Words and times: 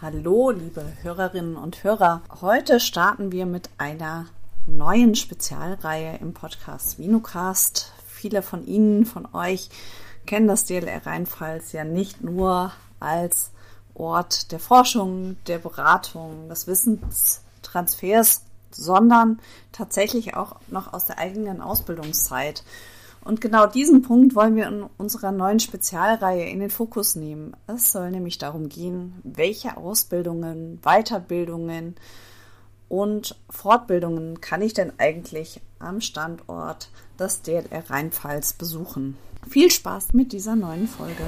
Hallo, 0.00 0.52
liebe 0.52 0.84
Hörerinnen 1.02 1.56
und 1.56 1.82
Hörer. 1.82 2.22
Heute 2.40 2.78
starten 2.78 3.32
wir 3.32 3.46
mit 3.46 3.68
einer 3.78 4.26
neuen 4.68 5.16
Spezialreihe 5.16 6.18
im 6.18 6.34
Podcast 6.34 7.00
Vinocast. 7.00 7.90
Viele 8.06 8.42
von 8.42 8.64
Ihnen, 8.64 9.06
von 9.06 9.26
euch 9.34 9.70
kennen 10.24 10.46
das 10.46 10.66
DLR 10.66 11.04
Rheinpfalz 11.04 11.72
ja 11.72 11.82
nicht 11.82 12.22
nur 12.22 12.70
als 13.00 13.50
Ort 13.94 14.52
der 14.52 14.60
Forschung, 14.60 15.36
der 15.48 15.58
Beratung, 15.58 16.48
des 16.48 16.68
Wissenstransfers, 16.68 18.42
sondern 18.70 19.40
tatsächlich 19.72 20.36
auch 20.36 20.60
noch 20.68 20.92
aus 20.92 21.06
der 21.06 21.18
eigenen 21.18 21.60
Ausbildungszeit. 21.60 22.62
Und 23.28 23.42
genau 23.42 23.66
diesen 23.66 24.00
Punkt 24.00 24.34
wollen 24.34 24.56
wir 24.56 24.68
in 24.68 24.84
unserer 24.96 25.32
neuen 25.32 25.60
Spezialreihe 25.60 26.48
in 26.48 26.60
den 26.60 26.70
Fokus 26.70 27.14
nehmen. 27.14 27.54
Es 27.66 27.92
soll 27.92 28.10
nämlich 28.10 28.38
darum 28.38 28.70
gehen, 28.70 29.20
welche 29.22 29.76
Ausbildungen, 29.76 30.80
Weiterbildungen 30.80 31.96
und 32.88 33.36
Fortbildungen 33.50 34.40
kann 34.40 34.62
ich 34.62 34.72
denn 34.72 34.94
eigentlich 34.96 35.60
am 35.78 36.00
Standort 36.00 36.88
des 37.20 37.42
DLR 37.42 37.90
Rheinpfalz 37.90 38.54
besuchen. 38.54 39.18
Viel 39.46 39.70
Spaß 39.70 40.14
mit 40.14 40.32
dieser 40.32 40.56
neuen 40.56 40.88
Folge. 40.88 41.24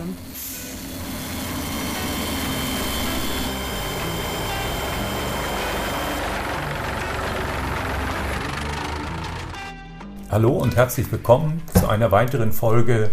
Hallo 10.31 10.53
und 10.53 10.77
herzlich 10.77 11.11
willkommen 11.11 11.61
zu 11.75 11.89
einer 11.89 12.13
weiteren 12.13 12.53
Folge 12.53 13.11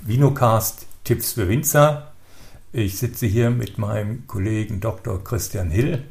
Vinocast 0.00 0.88
Tipps 1.04 1.34
für 1.34 1.48
Winzer. 1.48 2.10
Ich 2.72 2.98
sitze 2.98 3.26
hier 3.26 3.50
mit 3.50 3.78
meinem 3.78 4.26
Kollegen 4.26 4.80
Dr. 4.80 5.22
Christian 5.22 5.70
Hill. 5.70 6.02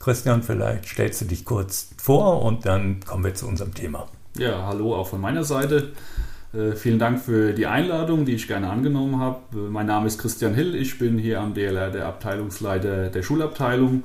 Christian, 0.00 0.42
vielleicht 0.42 0.86
stellst 0.86 1.20
du 1.20 1.24
dich 1.26 1.44
kurz 1.44 1.90
vor 1.98 2.40
und 2.40 2.64
dann 2.64 3.00
kommen 3.00 3.24
wir 3.24 3.34
zu 3.34 3.46
unserem 3.46 3.74
Thema. 3.74 4.08
Ja, 4.38 4.64
hallo 4.66 4.94
auch 4.94 5.08
von 5.08 5.20
meiner 5.20 5.44
Seite. 5.44 5.92
Äh, 6.54 6.72
vielen 6.72 6.98
Dank 6.98 7.20
für 7.20 7.52
die 7.52 7.66
Einladung, 7.66 8.24
die 8.24 8.36
ich 8.36 8.48
gerne 8.48 8.70
angenommen 8.70 9.20
habe. 9.20 9.40
Äh, 9.52 9.68
mein 9.68 9.84
Name 9.84 10.06
ist 10.06 10.16
Christian 10.16 10.54
Hill. 10.54 10.74
Ich 10.74 10.98
bin 10.98 11.18
hier 11.18 11.42
am 11.42 11.52
DLR 11.52 11.90
der 11.90 12.06
Abteilungsleiter 12.06 13.10
der 13.10 13.22
Schulabteilung. 13.22 14.04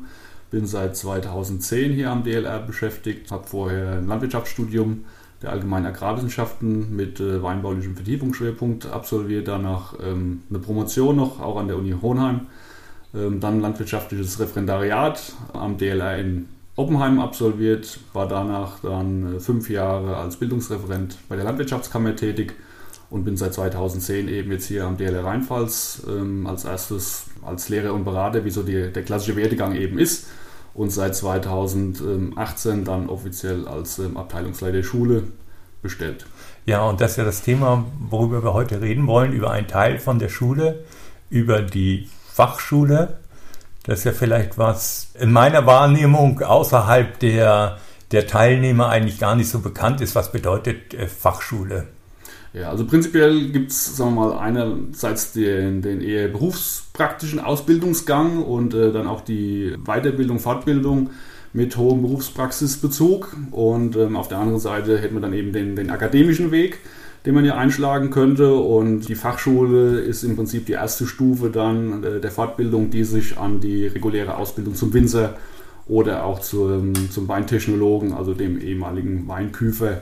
Bin 0.52 0.66
seit 0.66 0.98
2010 0.98 1.94
hier 1.94 2.12
am 2.12 2.26
DLR 2.26 2.60
beschäftigt, 2.60 3.32
habe 3.32 3.48
vorher 3.48 3.94
ein 3.94 4.08
Landwirtschaftsstudium 4.08 5.06
der 5.42 5.52
Allgemeinen 5.52 5.86
Agrarwissenschaften 5.86 6.96
mit 6.96 7.20
äh, 7.20 7.42
weinbaulichem 7.42 7.96
Vertiefungsschwerpunkt 7.96 8.88
absolviert, 8.88 9.48
danach 9.48 9.94
ähm, 10.04 10.44
eine 10.50 10.60
Promotion 10.60 11.16
noch, 11.16 11.40
auch 11.40 11.58
an 11.58 11.68
der 11.68 11.78
Uni 11.78 11.94
Hohenheim, 12.02 12.48
ähm, 13.14 13.40
dann 13.40 13.62
landwirtschaftliches 13.62 14.40
Referendariat 14.40 15.34
am 15.54 15.78
DLR 15.78 16.18
in 16.18 16.50
Oppenheim 16.76 17.20
absolviert, 17.20 18.00
war 18.14 18.28
danach 18.28 18.80
dann 18.82 19.36
äh, 19.36 19.40
fünf 19.40 19.70
Jahre 19.70 20.18
als 20.18 20.38
Bildungsreferent 20.38 21.18
bei 21.30 21.36
der 21.36 21.46
Landwirtschaftskammer 21.46 22.16
tätig 22.16 22.54
und 23.10 23.24
bin 23.24 23.38
seit 23.38 23.54
2010 23.54 24.28
eben 24.28 24.52
jetzt 24.52 24.66
hier 24.66 24.86
am 24.86 24.98
DLR 24.98 25.24
Rheinpfalz 25.24 26.04
ähm, 26.08 26.48
als 26.48 26.66
erstes 26.66 27.26
als 27.44 27.70
Lehrer 27.70 27.94
und 27.94 28.04
Berater, 28.04 28.44
wie 28.44 28.50
so 28.50 28.64
die, 28.64 28.92
der 28.92 29.04
klassische 29.04 29.36
Werdegang 29.36 29.76
eben 29.76 30.00
ist 30.00 30.28
und 30.78 30.92
seit 30.92 31.16
2018 31.16 32.86
dann 32.86 33.10
offiziell 33.10 33.68
als 33.68 34.00
ähm, 34.00 34.16
Abteilungsleiter 34.16 34.84
Schule 34.84 35.24
bestellt. 35.82 36.26
Ja, 36.66 36.84
und 36.84 37.02
das 37.02 37.12
ist 37.12 37.18
ja 37.18 37.26
das 37.26 37.42
Thema, 37.42 37.86
worüber 38.00 38.44
wir 38.44 38.54
heute 38.54 38.80
reden 38.80 39.08
wollen, 39.08 39.34
über 39.34 39.52
einen 39.52 39.68
Teil 39.68 39.98
von 39.98 40.20
der 40.20 40.30
Schule, 40.30 40.86
über 41.30 41.62
die 41.62 42.10
Fachschule. 42.32 43.18
Das 43.84 44.00
ist 44.00 44.06
ja 44.06 44.12
vielleicht 44.12 44.58
was 44.58 45.10
in 45.20 45.32
meiner 45.32 45.66
Wahrnehmung 45.66 46.42
außerhalb 46.42 47.18
der, 47.20 47.80
der 48.12 48.28
Teilnehmer 48.28 48.90
eigentlich 48.90 49.20
gar 49.20 49.36
nicht 49.36 49.50
so 49.50 49.60
bekannt 49.60 50.02
ist. 50.02 50.14
Was 50.14 50.32
bedeutet 50.32 50.94
äh, 50.94 51.08
Fachschule? 51.08 51.88
Ja, 52.54 52.70
also 52.70 52.86
prinzipiell 52.86 53.50
gibt 53.50 53.72
es, 53.72 53.98
sagen 53.98 54.16
wir 54.16 54.30
mal, 54.30 54.38
einerseits 54.38 55.34
den, 55.34 55.82
den 55.82 56.02
eher 56.02 56.28
berufspraktischen 56.28 57.40
Ausbildungsgang 57.40 58.42
und 58.42 58.74
äh, 58.74 58.92
dann 58.92 59.08
auch 59.08 59.22
die 59.22 59.76
Weiterbildung, 59.86 60.40
Fortbildung 60.40 61.10
mit 61.54 61.78
hohem 61.78 62.02
Berufspraxisbezug. 62.02 63.36
Und 63.52 63.96
ähm, 63.96 64.16
auf 64.16 64.28
der 64.28 64.40
anderen 64.40 64.60
Seite 64.60 64.98
hätten 64.98 65.16
wir 65.16 65.22
dann 65.22 65.34
eben 65.34 65.52
den, 65.52 65.76
den 65.76 65.90
akademischen 65.90 66.52
Weg, 66.52 66.80
den 67.26 67.36
man 67.36 67.44
hier 67.44 67.58
einschlagen 67.58 68.12
könnte. 68.12 68.54
Und 68.56 69.08
die 69.10 69.16
Fachschule 69.16 70.00
ist 70.00 70.24
im 70.24 70.36
Prinzip 70.36 70.66
die 70.66 70.74
erste 70.74 71.06
Stufe 71.06 71.50
dann 71.50 72.04
äh, 72.04 72.20
der 72.22 72.32
Fortbildung, 72.32 72.90
die 72.90 73.04
sich 73.04 73.38
an 73.38 73.60
die 73.60 73.88
reguläre 73.88 74.38
Ausbildung 74.38 74.76
zum 74.76 74.94
Winzer 74.94 75.36
oder 75.88 76.26
auch 76.26 76.40
zum, 76.40 76.94
zum 77.12 77.28
Weintechnologen, 77.28 78.14
also 78.14 78.34
dem 78.34 78.60
ehemaligen 78.60 79.28
Weinküfer, 79.28 80.00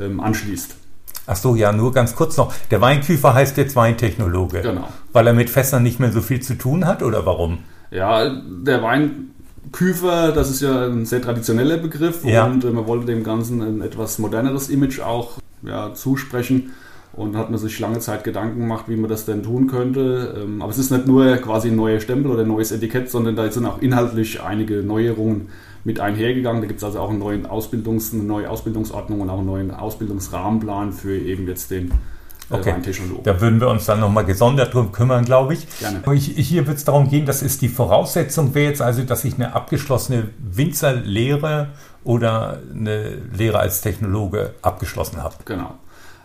ähm, 0.00 0.20
anschließt. 0.20 0.83
Ach 1.26 1.36
so, 1.36 1.54
ja, 1.54 1.72
nur 1.72 1.92
ganz 1.92 2.14
kurz 2.14 2.36
noch. 2.36 2.52
Der 2.70 2.80
Weinküfer 2.80 3.34
heißt 3.34 3.56
jetzt 3.56 3.76
Weintechnologe. 3.76 4.60
Genau. 4.60 4.88
Weil 5.12 5.26
er 5.26 5.32
mit 5.32 5.48
Fässern 5.48 5.82
nicht 5.82 6.00
mehr 6.00 6.12
so 6.12 6.20
viel 6.20 6.40
zu 6.40 6.54
tun 6.54 6.86
hat 6.86 7.02
oder 7.02 7.24
warum? 7.24 7.58
Ja, 7.90 8.28
der 8.28 8.82
Weinküfer, 8.82 10.32
das 10.32 10.50
ist 10.50 10.60
ja 10.60 10.86
ein 10.86 11.06
sehr 11.06 11.22
traditioneller 11.22 11.78
Begriff 11.78 12.24
ja. 12.24 12.44
und 12.44 12.64
äh, 12.64 12.70
man 12.70 12.86
wollte 12.86 13.06
dem 13.06 13.24
Ganzen 13.24 13.62
ein 13.62 13.80
etwas 13.80 14.18
moderneres 14.18 14.68
Image 14.68 15.00
auch 15.00 15.38
ja, 15.62 15.94
zusprechen 15.94 16.72
und 17.16 17.36
hat 17.36 17.50
man 17.50 17.58
sich 17.58 17.78
lange 17.78 18.00
Zeit 18.00 18.24
Gedanken 18.24 18.60
gemacht, 18.60 18.86
wie 18.88 18.96
man 18.96 19.08
das 19.08 19.24
denn 19.24 19.42
tun 19.42 19.66
könnte. 19.68 20.42
Ähm, 20.42 20.60
aber 20.60 20.70
es 20.70 20.78
ist 20.78 20.90
nicht 20.90 21.06
nur 21.06 21.36
quasi 21.36 21.68
ein 21.68 21.76
neuer 21.76 22.00
Stempel 22.00 22.30
oder 22.30 22.42
ein 22.42 22.48
neues 22.48 22.72
Etikett, 22.72 23.10
sondern 23.10 23.36
da 23.36 23.50
sind 23.50 23.66
auch 23.66 23.80
inhaltlich 23.80 24.42
einige 24.42 24.82
Neuerungen 24.82 25.48
mit 25.84 26.00
einhergegangen. 26.00 26.62
Da 26.62 26.66
gibt 26.66 26.78
es 26.78 26.84
also 26.84 26.98
auch 27.00 27.10
einen 27.10 27.18
neuen 27.18 27.46
Ausbildungs-, 27.46 28.12
eine 28.12 28.22
neue 28.22 28.50
Ausbildungsordnung 28.50 29.20
und 29.20 29.30
auch 29.30 29.38
einen 29.38 29.46
neuen 29.46 29.70
Ausbildungsrahmenplan 29.70 30.92
für 30.92 31.16
eben 31.16 31.46
jetzt 31.46 31.70
den 31.70 31.90
äh, 32.50 32.56
Okay, 32.56 32.74
da 33.22 33.40
würden 33.40 33.58
wir 33.60 33.68
uns 33.68 33.86
dann 33.86 34.00
nochmal 34.00 34.24
gesondert 34.26 34.74
drum 34.74 34.92
kümmern, 34.92 35.24
glaube 35.24 35.54
ich. 35.54 35.66
Gerne. 35.78 36.02
Ich, 36.12 36.26
hier 36.26 36.66
wird 36.66 36.76
es 36.76 36.84
darum 36.84 37.08
gehen, 37.08 37.24
das 37.24 37.42
ist 37.42 37.62
die 37.62 37.70
Voraussetzung, 37.70 38.54
wäre 38.54 38.68
jetzt 38.68 38.82
also, 38.82 39.02
dass 39.02 39.24
ich 39.24 39.34
eine 39.34 39.54
abgeschlossene 39.54 40.28
Winzerlehre 40.38 41.68
oder 42.04 42.60
eine 42.70 43.16
Lehre 43.32 43.60
als 43.60 43.80
Technologe 43.80 44.54
abgeschlossen 44.60 45.22
habe. 45.22 45.36
Genau. 45.46 45.74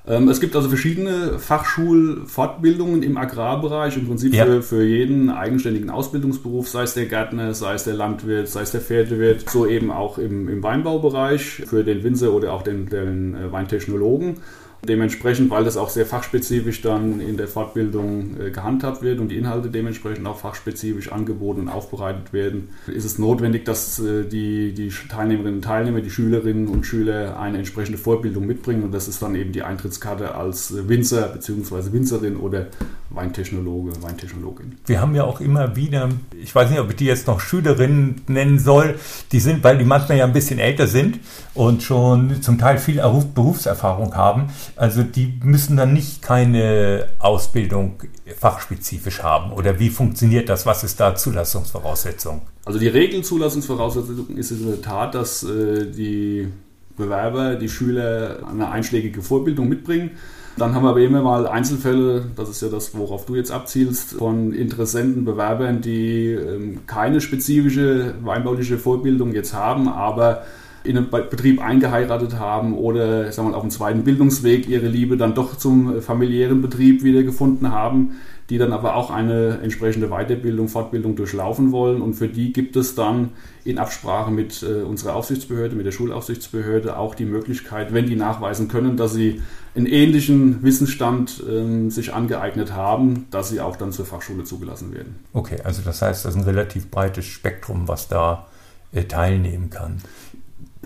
Ähm, 0.08 0.28
es 0.30 0.40
gibt 0.40 0.56
also 0.56 0.70
verschiedene 0.70 1.40
Fachschulfortbildungen 1.40 3.04
im 3.04 3.18
Agrarbereich, 3.18 3.98
im 3.98 4.08
Prinzip 4.08 4.34
ja. 4.34 4.46
für, 4.46 4.62
für 4.62 4.84
jeden 4.84 5.30
eigenständigen 5.30 5.90
Ausbildungsberuf, 5.90 6.70
sei 6.70 6.84
es 6.84 6.94
der 6.94 7.06
Gärtner, 7.06 7.54
sei 7.54 7.74
es 7.74 7.84
der 7.84 7.94
Landwirt, 7.94 8.48
sei 8.48 8.62
es 8.62 8.72
der 8.72 8.82
Pferdewirt, 8.82 9.50
so 9.50 9.68
eben 9.68 9.92
auch 9.92 10.18
im, 10.18 10.48
im 10.50 10.64
Weinbaubereich 10.64 11.64
für 11.68 11.84
den 11.84 12.04
Winzer 12.04 12.34
oder 12.34 12.54
auch 12.54 12.64
den, 12.64 12.88
den 12.88 13.36
äh, 13.36 13.52
Weintechnologen. 13.52 14.38
Dementsprechend, 14.88 15.50
weil 15.50 15.66
das 15.66 15.76
auch 15.76 15.90
sehr 15.90 16.06
fachspezifisch 16.06 16.82
dann 16.82 17.20
in 17.20 17.36
der 17.36 17.48
Fortbildung 17.48 18.40
äh, 18.40 18.52
gehandhabt 18.52 19.02
wird 19.02 19.20
und 19.20 19.30
die 19.30 19.38
Inhalte 19.38 19.70
dementsprechend 19.70 20.26
auch 20.26 20.38
fachspezifisch 20.38 21.12
angeboten 21.12 21.62
und 21.62 21.70
aufbereitet 21.70 22.32
werden, 22.32 22.70
ist 22.88 23.04
es 23.04 23.20
notwendig, 23.20 23.66
dass 23.66 24.00
äh, 24.00 24.24
die, 24.24 24.74
die 24.74 24.90
Teilnehmerinnen 25.10 25.56
und 25.56 25.64
Teilnehmer, 25.64 26.00
die 26.00 26.10
Schülerinnen 26.10 26.68
und 26.68 26.86
Schüler 26.86 27.40
eine 27.40 27.58
entsprechende 27.58 27.98
Fortbildung 27.98 28.48
mitbringen 28.48 28.84
und 28.84 28.94
das 28.94 29.08
ist 29.10 29.22
dann 29.22 29.36
eben 29.36 29.52
die 29.52 29.64
Eintrittskarte 29.64 30.36
als 30.36 30.74
Winzer 30.88 31.28
bzw. 31.28 31.92
Winzerin 31.92 32.38
oder 32.38 32.68
Weintechnologe, 33.10 33.92
Weintechnologin. 34.02 34.78
Wir 34.86 35.02
haben 35.02 35.16
ja 35.16 35.24
auch 35.24 35.42
immer 35.42 35.76
wieder, 35.76 36.10
ich 36.42 36.54
weiß 36.54 36.70
nicht, 36.70 36.80
ob 36.80 36.90
ich 36.92 36.96
die 36.96 37.06
jetzt 37.06 37.28
noch 37.28 37.40
Schülerinnen 37.40 38.22
nennen 38.28 38.60
soll, 38.60 38.96
die 39.32 39.40
sind, 39.40 39.64
weil 39.64 39.78
die 39.78 39.86
manchmal 39.86 40.20
ja 40.20 40.26
ein 40.26 40.34
bisschen 40.34 40.60
älter 40.60 40.88
sind 40.88 41.20
und 41.54 41.84
schon 41.84 42.42
zum 42.42 42.58
Teil 42.58 42.78
viel 42.78 43.02
Berufserfahrung 43.34 44.16
haben. 44.16 44.50
Also 44.80 45.04
die 45.04 45.38
müssen 45.44 45.76
dann 45.76 45.92
nicht 45.92 46.22
keine 46.22 47.10
Ausbildung 47.20 48.02
fachspezifisch 48.38 49.22
haben. 49.22 49.52
Oder 49.52 49.78
wie 49.78 49.90
funktioniert 49.90 50.48
das? 50.48 50.66
Was 50.66 50.86
ist 50.86 51.02
da 51.02 51.16
Zulassungsvoraussetzung? 51.16 52.44
Also 52.64 52.80
die 52.80 52.88
Regel-Zulassungsvoraussetzung 52.88 54.38
ist 54.38 54.52
in 54.52 54.68
der 54.68 54.82
Tat, 54.82 55.16
dass 55.16 55.44
äh, 55.44 55.86
die 55.92 56.48
Bewerber, 56.96 57.56
die 57.56 57.68
Schüler 57.68 58.40
eine 58.50 58.72
einschlägige 58.72 59.22
Vorbildung 59.22 59.68
mitbringen. 59.68 60.12
Dann 60.56 60.74
haben 60.74 60.84
wir 60.84 60.92
aber 60.92 61.02
immer 61.02 61.24
mal 61.24 61.46
Einzelfälle, 61.46 62.32
das 62.38 62.48
ist 62.48 62.62
ja 62.62 62.70
das, 62.70 62.98
worauf 62.98 63.26
du 63.26 63.36
jetzt 63.36 63.52
abzielst, 63.52 64.14
von 64.14 64.54
Interessenten, 64.54 65.26
Bewerbern, 65.26 65.82
die 65.82 66.32
ähm, 66.32 66.88
keine 66.88 67.20
spezifische 67.20 68.16
weinbauliche 68.22 68.78
Vorbildung 68.78 69.34
jetzt 69.34 69.54
haben, 69.54 69.90
aber 69.90 70.44
in 70.84 70.98
einen 70.98 71.10
Betrieb 71.10 71.62
eingeheiratet 71.62 72.40
haben 72.40 72.74
oder 72.74 73.32
sagen 73.32 73.50
wir 73.50 73.58
auf 73.58 73.64
dem 73.64 73.72
zweiten 73.72 74.04
Bildungsweg 74.04 74.68
ihre 74.68 74.88
Liebe 74.88 75.18
dann 75.18 75.34
doch 75.34 75.58
zum 75.58 76.02
familiären 76.02 76.62
Betrieb 76.62 77.04
wiedergefunden 77.04 77.72
haben, 77.72 78.12
die 78.50 78.58
dann 78.58 78.74
aber 78.74 78.96
auch 78.96 79.12
eine 79.12 79.60
entsprechende 79.62 80.08
Weiterbildung, 80.08 80.70
Fortbildung 80.70 81.16
durchlaufen 81.16 81.72
wollen. 81.72 82.02
Und 82.02 82.16
für 82.16 82.28
die 82.28 82.52
gibt 82.52 82.76
es 82.76 82.96
dann 82.96 83.30
in 83.64 83.78
Absprache 83.78 84.32
mit 84.32 84.64
äh, 84.64 84.82
unserer 84.82 85.16
Aufsichtsbehörde, 85.16 85.76
mit 85.76 85.86
der 85.86 85.92
Schulaufsichtsbehörde 85.92 86.98
auch 86.98 87.14
die 87.14 87.26
Möglichkeit, 87.26 87.94
wenn 87.94 88.08
die 88.08 88.16
nachweisen 88.16 88.68
können, 88.68 88.98
dass 88.98 89.14
sie 89.14 89.42
einen 89.76 89.86
ähnlichen 89.86 90.64
Wissensstand 90.64 91.44
ähm, 91.48 91.92
sich 91.92 92.14
angeeignet 92.14 92.74
haben, 92.74 93.28
dass 93.30 93.50
sie 93.50 93.62
auch 93.62 93.76
dann 93.76 93.92
zur 93.92 94.06
Fachschule 94.06 94.44
zugelassen 94.46 94.94
werden. 94.94 95.20
Okay, 95.34 95.60
also 95.64 95.84
das 95.84 96.02
heißt, 96.02 96.26
das 96.26 96.34
ist 96.34 96.42
ein 96.42 96.46
relativ 96.46 96.90
breites 96.90 97.26
Spektrum, 97.26 97.88
was 97.88 98.08
da 98.08 98.48
äh, 98.92 99.04
teilnehmen 99.04 99.70
kann. 99.70 100.02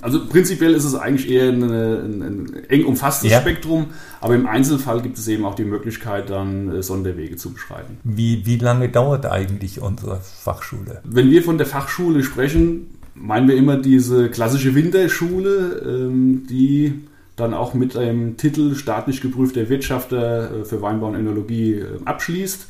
Also 0.04 0.26
prinzipiell 0.26 0.74
ist 0.74 0.84
es 0.84 0.96
eigentlich 0.96 1.32
eher 1.32 1.48
ein, 1.48 1.64
ein, 1.64 2.22
ein 2.22 2.64
eng 2.68 2.86
umfasstes 2.86 3.32
ja. 3.32 3.40
Spektrum, 3.40 3.88
aber 4.20 4.36
im 4.36 4.46
Einzelfall 4.46 5.02
gibt 5.02 5.18
es 5.18 5.28
eben 5.30 5.46
auch 5.46 5.56
die 5.56 5.64
Möglichkeit, 5.64 6.30
dann 6.30 6.70
äh, 6.76 6.84
Sonderwege 6.84 7.38
zu 7.38 7.54
beschreiten. 7.54 7.98
Wie, 8.04 8.46
wie 8.46 8.58
lange 8.58 8.90
dauert 8.90 9.26
eigentlich 9.26 9.82
unsere 9.82 10.20
Fachschule? 10.20 11.02
Wenn 11.06 11.32
wir 11.32 11.42
von 11.42 11.58
der 11.58 11.68
Fachschule 11.68 12.22
sprechen, 12.24 13.00
meinen 13.16 13.48
wir 13.48 13.56
immer 13.56 13.78
diese 13.78 14.30
klassische 14.30 14.76
Winterschule, 14.76 15.82
ähm, 15.86 16.48
die 16.50 17.06
dann 17.38 17.54
auch 17.54 17.74
mit 17.74 17.96
einem 17.96 18.36
Titel 18.36 18.76
staatlich 18.76 19.22
geprüfter 19.22 19.70
Wirtschafter 19.70 20.62
äh, 20.62 20.66
für 20.66 20.82
Weinbau 20.82 21.08
und 21.08 21.16
Önologie 21.16 21.76
äh, 21.76 21.86
abschließt. 22.04 22.68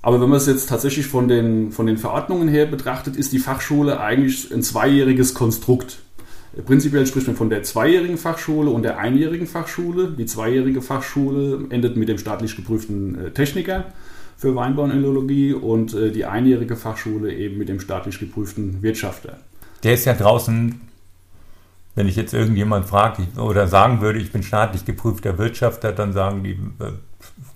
Aber 0.00 0.20
wenn 0.20 0.28
man 0.28 0.38
es 0.38 0.46
jetzt 0.46 0.68
tatsächlich 0.68 1.06
von 1.06 1.28
den, 1.28 1.72
von 1.72 1.86
den 1.86 1.98
Verordnungen 1.98 2.48
her 2.48 2.64
betrachtet, 2.66 3.16
ist 3.16 3.32
die 3.32 3.40
Fachschule 3.40 4.00
eigentlich 4.00 4.52
ein 4.54 4.62
zweijähriges 4.62 5.34
Konstrukt. 5.34 5.98
Prinzipiell 6.64 7.06
spricht 7.06 7.26
man 7.26 7.36
von 7.36 7.50
der 7.50 7.62
zweijährigen 7.62 8.16
Fachschule 8.16 8.70
und 8.70 8.82
der 8.82 8.98
einjährigen 8.98 9.46
Fachschule. 9.46 10.10
Die 10.12 10.26
zweijährige 10.26 10.80
Fachschule 10.80 11.66
endet 11.70 11.96
mit 11.96 12.08
dem 12.08 12.18
staatlich 12.18 12.56
geprüften 12.56 13.26
äh, 13.26 13.30
Techniker 13.30 13.84
für 14.38 14.54
Weinbau 14.54 14.82
und 14.82 14.90
Önologie 14.90 15.54
und 15.54 15.94
die 15.94 16.26
einjährige 16.26 16.76
Fachschule 16.76 17.32
eben 17.32 17.56
mit 17.56 17.70
dem 17.70 17.80
staatlich 17.80 18.18
geprüften 18.18 18.82
Wirtschafter. 18.82 19.38
Der 19.82 19.94
ist 19.94 20.04
ja 20.04 20.12
draußen 20.12 20.78
wenn 21.96 22.06
ich 22.06 22.14
jetzt 22.14 22.34
irgendjemand 22.34 22.86
frage 22.86 23.26
oder 23.38 23.66
sagen 23.66 24.00
würde, 24.00 24.20
ich 24.20 24.30
bin 24.30 24.42
staatlich 24.42 24.84
geprüfter 24.84 25.38
Wirtschafter, 25.38 25.92
dann 25.92 26.12
sagen 26.12 26.44
die, 26.44 26.52
äh, 26.52 26.92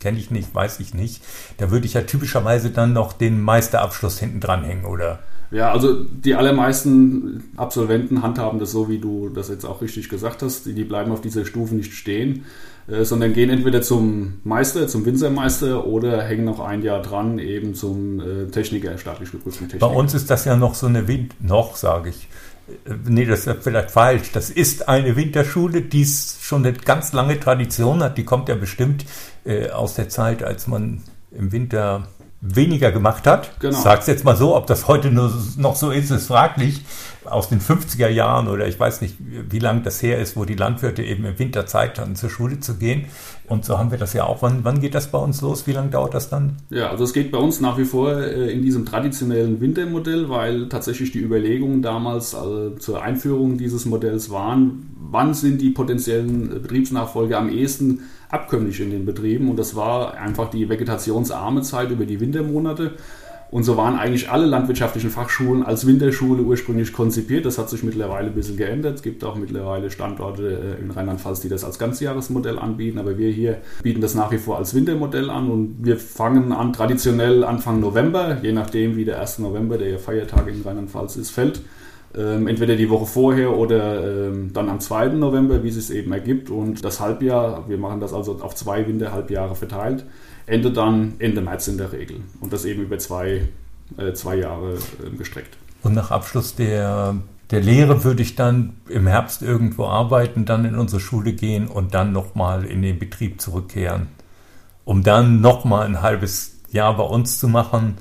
kenne 0.00 0.18
ich 0.18 0.30
nicht, 0.30 0.52
weiß 0.54 0.80
ich 0.80 0.94
nicht. 0.94 1.22
Da 1.58 1.70
würde 1.70 1.84
ich 1.84 1.92
ja 1.92 2.00
typischerweise 2.00 2.70
dann 2.70 2.94
noch 2.94 3.12
den 3.12 3.40
Meisterabschluss 3.40 4.18
hinten 4.18 4.40
dranhängen, 4.40 4.86
oder? 4.86 5.20
Ja, 5.50 5.72
also 5.72 6.04
die 6.04 6.36
allermeisten 6.36 7.50
Absolventen 7.56 8.22
handhaben 8.22 8.60
das 8.60 8.70
so, 8.70 8.88
wie 8.88 8.98
du 8.98 9.30
das 9.30 9.48
jetzt 9.48 9.64
auch 9.64 9.82
richtig 9.82 10.08
gesagt 10.08 10.42
hast. 10.42 10.66
Die, 10.66 10.74
die 10.74 10.84
bleiben 10.84 11.10
auf 11.10 11.20
dieser 11.20 11.44
Stufe 11.44 11.74
nicht 11.74 11.92
stehen, 11.92 12.44
äh, 12.86 13.04
sondern 13.04 13.32
gehen 13.32 13.50
entweder 13.50 13.82
zum 13.82 14.34
Meister, 14.44 14.86
zum 14.86 15.04
Winzermeister 15.04 15.86
oder 15.86 16.22
hängen 16.22 16.44
noch 16.44 16.60
ein 16.60 16.82
Jahr 16.82 17.02
dran, 17.02 17.40
eben 17.40 17.74
zum 17.74 18.20
äh, 18.20 18.46
Techniker, 18.46 18.96
staatlich 18.96 19.32
geprüften 19.32 19.68
Techniker. 19.68 19.88
Bei 19.88 19.94
uns 19.94 20.14
ist 20.14 20.30
das 20.30 20.44
ja 20.44 20.54
noch 20.54 20.74
so 20.74 20.86
eine 20.86 21.08
Wind, 21.08 21.34
noch 21.40 21.74
sage 21.74 22.10
ich, 22.10 22.28
nee, 23.06 23.24
das 23.24 23.46
ist 23.46 23.62
vielleicht 23.62 23.90
falsch. 23.90 24.32
Das 24.32 24.50
ist 24.50 24.88
eine 24.88 25.16
Winterschule, 25.16 25.82
die 25.82 26.04
schon 26.04 26.64
eine 26.64 26.76
ganz 26.76 27.12
lange 27.12 27.38
Tradition 27.40 28.02
hat. 28.02 28.18
Die 28.18 28.24
kommt 28.24 28.48
ja 28.48 28.54
bestimmt 28.54 29.04
äh, 29.44 29.70
aus 29.70 29.94
der 29.94 30.08
Zeit, 30.08 30.42
als 30.42 30.66
man 30.66 31.02
im 31.32 31.52
Winter 31.52 32.06
weniger 32.40 32.90
gemacht 32.90 33.26
hat. 33.26 33.58
Genau. 33.60 33.78
Sag's 33.78 34.06
jetzt 34.06 34.24
mal 34.24 34.36
so, 34.36 34.56
ob 34.56 34.66
das 34.66 34.88
heute 34.88 35.10
nur 35.10 35.32
noch 35.56 35.76
so 35.76 35.90
ist, 35.90 36.10
ist 36.10 36.26
fraglich. 36.26 36.84
Aus 37.24 37.48
den 37.48 37.60
50er 37.60 38.08
Jahren 38.08 38.48
oder 38.48 38.66
ich 38.66 38.80
weiß 38.80 39.00
nicht, 39.02 39.16
wie 39.18 39.58
lange 39.58 39.82
das 39.82 40.02
her 40.02 40.18
ist, 40.18 40.36
wo 40.36 40.44
die 40.44 40.54
Landwirte 40.54 41.02
eben 41.02 41.24
im 41.24 41.38
Winter 41.38 41.66
Zeit 41.66 41.98
hatten, 41.98 42.16
zur 42.16 42.30
Schule 42.30 42.60
zu 42.60 42.76
gehen. 42.76 43.06
Und 43.46 43.64
so 43.64 43.78
haben 43.78 43.90
wir 43.90 43.98
das 43.98 44.12
ja 44.12 44.24
auch. 44.24 44.42
Wann, 44.42 44.64
wann 44.64 44.80
geht 44.80 44.94
das 44.94 45.08
bei 45.08 45.18
uns 45.18 45.40
los? 45.40 45.66
Wie 45.66 45.72
lange 45.72 45.90
dauert 45.90 46.14
das 46.14 46.30
dann? 46.30 46.56
Ja, 46.70 46.90
also 46.90 47.04
es 47.04 47.12
geht 47.12 47.30
bei 47.30 47.38
uns 47.38 47.60
nach 47.60 47.76
wie 47.78 47.84
vor 47.84 48.12
äh, 48.12 48.50
in 48.52 48.62
diesem 48.62 48.86
traditionellen 48.86 49.60
Wintermodell, 49.60 50.28
weil 50.28 50.68
tatsächlich 50.68 51.12
die 51.12 51.20
Überlegungen 51.20 51.82
damals 51.82 52.34
also 52.34 52.70
zur 52.76 53.02
Einführung 53.02 53.58
dieses 53.58 53.86
Modells 53.86 54.30
waren, 54.30 54.94
wann 55.10 55.34
sind 55.34 55.60
die 55.60 55.70
potenziellen 55.70 56.48
Betriebsnachfolger 56.62 57.38
am 57.38 57.50
ehesten 57.50 58.02
abkömmlich 58.30 58.80
in 58.80 58.90
den 58.90 59.04
Betrieben. 59.04 59.50
Und 59.50 59.58
das 59.58 59.74
war 59.74 60.14
einfach 60.14 60.50
die 60.50 60.68
vegetationsarme 60.68 61.62
Zeit 61.62 61.90
über 61.90 62.06
die 62.06 62.20
Wintermonate. 62.20 62.92
Und 63.50 63.64
so 63.64 63.76
waren 63.76 63.98
eigentlich 63.98 64.30
alle 64.30 64.46
landwirtschaftlichen 64.46 65.10
Fachschulen 65.10 65.64
als 65.64 65.86
Winterschule 65.86 66.42
ursprünglich 66.42 66.92
konzipiert. 66.92 67.44
Das 67.44 67.58
hat 67.58 67.68
sich 67.68 67.82
mittlerweile 67.82 68.28
ein 68.28 68.34
bisschen 68.34 68.56
geändert. 68.56 68.96
Es 68.96 69.02
gibt 69.02 69.24
auch 69.24 69.34
mittlerweile 69.34 69.90
Standorte 69.90 70.76
äh, 70.78 70.82
in 70.82 70.90
Rheinland-Pfalz, 70.92 71.40
die 71.40 71.48
das 71.48 71.64
als 71.64 71.78
Ganzjahresmodell 71.78 72.58
anbieten. 72.60 72.98
Aber 72.98 73.18
wir 73.18 73.30
hier 73.30 73.58
bieten 73.82 74.00
das 74.00 74.14
nach 74.14 74.30
wie 74.30 74.38
vor 74.38 74.58
als 74.58 74.74
Wintermodell 74.74 75.30
an. 75.30 75.50
Und 75.50 75.78
wir 75.80 75.96
fangen 75.96 76.52
an 76.52 76.72
traditionell 76.72 77.42
Anfang 77.42 77.80
November, 77.80 78.38
je 78.40 78.52
nachdem 78.52 78.96
wie 78.96 79.04
der 79.04 79.20
1. 79.20 79.40
November, 79.40 79.78
der 79.78 79.90
ja 79.90 79.98
Feiertag 79.98 80.46
in 80.46 80.62
Rheinland-Pfalz 80.62 81.16
ist, 81.16 81.30
fällt 81.30 81.60
ähm, 82.16 82.48
entweder 82.48 82.76
die 82.76 82.90
Woche 82.90 83.06
vorher 83.06 83.56
oder 83.56 84.28
ähm, 84.28 84.52
dann 84.52 84.68
am 84.68 84.80
2. 84.80 85.08
November, 85.10 85.62
wie 85.62 85.68
es 85.68 85.86
sich 85.86 85.96
eben 85.96 86.12
ergibt. 86.12 86.50
Und 86.50 86.84
das 86.84 87.00
Halbjahr, 87.00 87.68
wir 87.68 87.78
machen 87.78 88.00
das 88.00 88.12
also 88.12 88.38
auf 88.40 88.54
zwei 88.54 88.86
Winterhalbjahre 88.86 89.54
verteilt, 89.54 90.04
endet 90.46 90.76
dann 90.76 91.14
Ende 91.18 91.40
März 91.40 91.68
in 91.68 91.78
der 91.78 91.92
Regel. 91.92 92.20
Und 92.40 92.52
das 92.52 92.64
eben 92.64 92.82
über 92.82 92.98
zwei, 92.98 93.48
äh, 93.96 94.12
zwei 94.12 94.36
Jahre 94.36 94.74
äh, 94.74 95.16
gestreckt. 95.16 95.56
Und 95.82 95.94
nach 95.94 96.10
Abschluss 96.10 96.54
der, 96.54 97.16
der 97.50 97.60
Lehre 97.60 98.04
würde 98.04 98.22
ich 98.22 98.36
dann 98.36 98.74
im 98.88 99.06
Herbst 99.06 99.42
irgendwo 99.42 99.86
arbeiten, 99.86 100.44
dann 100.44 100.64
in 100.64 100.74
unsere 100.74 101.00
Schule 101.00 101.32
gehen 101.32 101.68
und 101.68 101.94
dann 101.94 102.12
nochmal 102.12 102.64
in 102.64 102.82
den 102.82 102.98
Betrieb 102.98 103.40
zurückkehren, 103.40 104.08
um 104.84 105.02
dann 105.02 105.40
nochmal 105.40 105.86
ein 105.86 106.02
halbes 106.02 106.56
Jahr 106.70 106.96
bei 106.96 107.04
uns 107.04 107.38
zu 107.38 107.48
machen. 107.48 107.96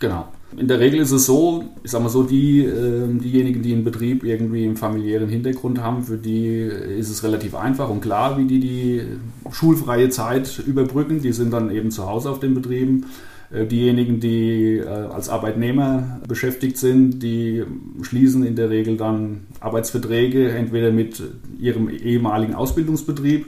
Genau. 0.00 0.28
In 0.56 0.68
der 0.68 0.78
Regel 0.78 1.00
ist 1.00 1.10
es 1.10 1.26
so, 1.26 1.64
ich 1.82 1.90
sag 1.90 2.02
mal 2.02 2.08
so, 2.08 2.22
die, 2.22 2.64
äh, 2.64 3.08
diejenigen, 3.08 3.62
die 3.62 3.72
einen 3.72 3.84
Betrieb 3.84 4.22
irgendwie 4.22 4.64
im 4.64 4.76
familiären 4.76 5.28
Hintergrund 5.28 5.82
haben, 5.82 6.04
für 6.04 6.16
die 6.16 6.58
ist 6.58 7.10
es 7.10 7.24
relativ 7.24 7.54
einfach 7.54 7.88
und 7.88 8.00
klar, 8.00 8.38
wie 8.38 8.44
die 8.44 8.60
die 8.60 9.02
schulfreie 9.50 10.10
Zeit 10.10 10.62
überbrücken. 10.64 11.20
Die 11.20 11.32
sind 11.32 11.52
dann 11.52 11.70
eben 11.70 11.90
zu 11.90 12.06
Hause 12.06 12.30
auf 12.30 12.38
den 12.38 12.54
Betrieben. 12.54 13.06
Äh, 13.50 13.66
diejenigen, 13.66 14.20
die 14.20 14.78
äh, 14.78 14.86
als 14.86 15.28
Arbeitnehmer 15.28 16.20
beschäftigt 16.26 16.76
sind, 16.76 17.22
die 17.22 17.64
schließen 18.02 18.44
in 18.44 18.56
der 18.56 18.70
Regel 18.70 18.96
dann 18.96 19.46
Arbeitsverträge 19.60 20.50
entweder 20.50 20.92
mit 20.92 21.22
ihrem 21.58 21.88
ehemaligen 21.88 22.54
Ausbildungsbetrieb 22.54 23.46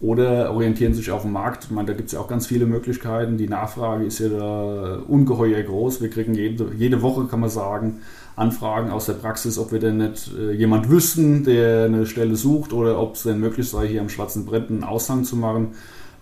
oder 0.00 0.52
orientieren 0.52 0.92
sich 0.92 1.10
auf 1.10 1.22
dem 1.22 1.32
Markt. 1.32 1.64
Ich 1.64 1.70
meine, 1.70 1.88
da 1.88 1.94
gibt 1.94 2.08
es 2.08 2.12
ja 2.12 2.20
auch 2.20 2.28
ganz 2.28 2.46
viele 2.46 2.66
Möglichkeiten. 2.66 3.38
Die 3.38 3.48
Nachfrage 3.48 4.04
ist 4.04 4.18
ja 4.18 4.28
da 4.28 4.98
ungeheuer 5.08 5.62
groß. 5.62 6.02
Wir 6.02 6.10
kriegen 6.10 6.34
jede, 6.34 6.70
jede 6.76 7.00
Woche, 7.00 7.24
kann 7.24 7.40
man 7.40 7.48
sagen, 7.48 8.00
Anfragen 8.36 8.90
aus 8.90 9.06
der 9.06 9.14
Praxis, 9.14 9.58
ob 9.58 9.72
wir 9.72 9.78
denn 9.78 9.96
nicht 9.96 10.30
äh, 10.38 10.52
jemand 10.52 10.90
wüssten, 10.90 11.44
der 11.44 11.86
eine 11.86 12.04
Stelle 12.04 12.36
sucht 12.36 12.74
oder 12.74 13.00
ob 13.00 13.14
es 13.14 13.22
denn 13.22 13.40
möglich 13.40 13.70
sei, 13.70 13.88
hier 13.88 14.02
am 14.02 14.10
schwarzen 14.10 14.44
Brett 14.44 14.68
einen 14.68 14.84
Aushang 14.84 15.24
zu 15.24 15.36
machen. 15.36 15.68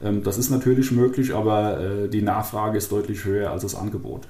Ähm, 0.00 0.22
das 0.22 0.38
ist 0.38 0.50
natürlich 0.50 0.92
möglich, 0.92 1.34
aber 1.34 1.80
äh, 1.80 2.08
die 2.08 2.22
Nachfrage 2.22 2.78
ist 2.78 2.92
deutlich 2.92 3.24
höher 3.24 3.50
als 3.50 3.62
das 3.62 3.74
Angebot. 3.74 4.28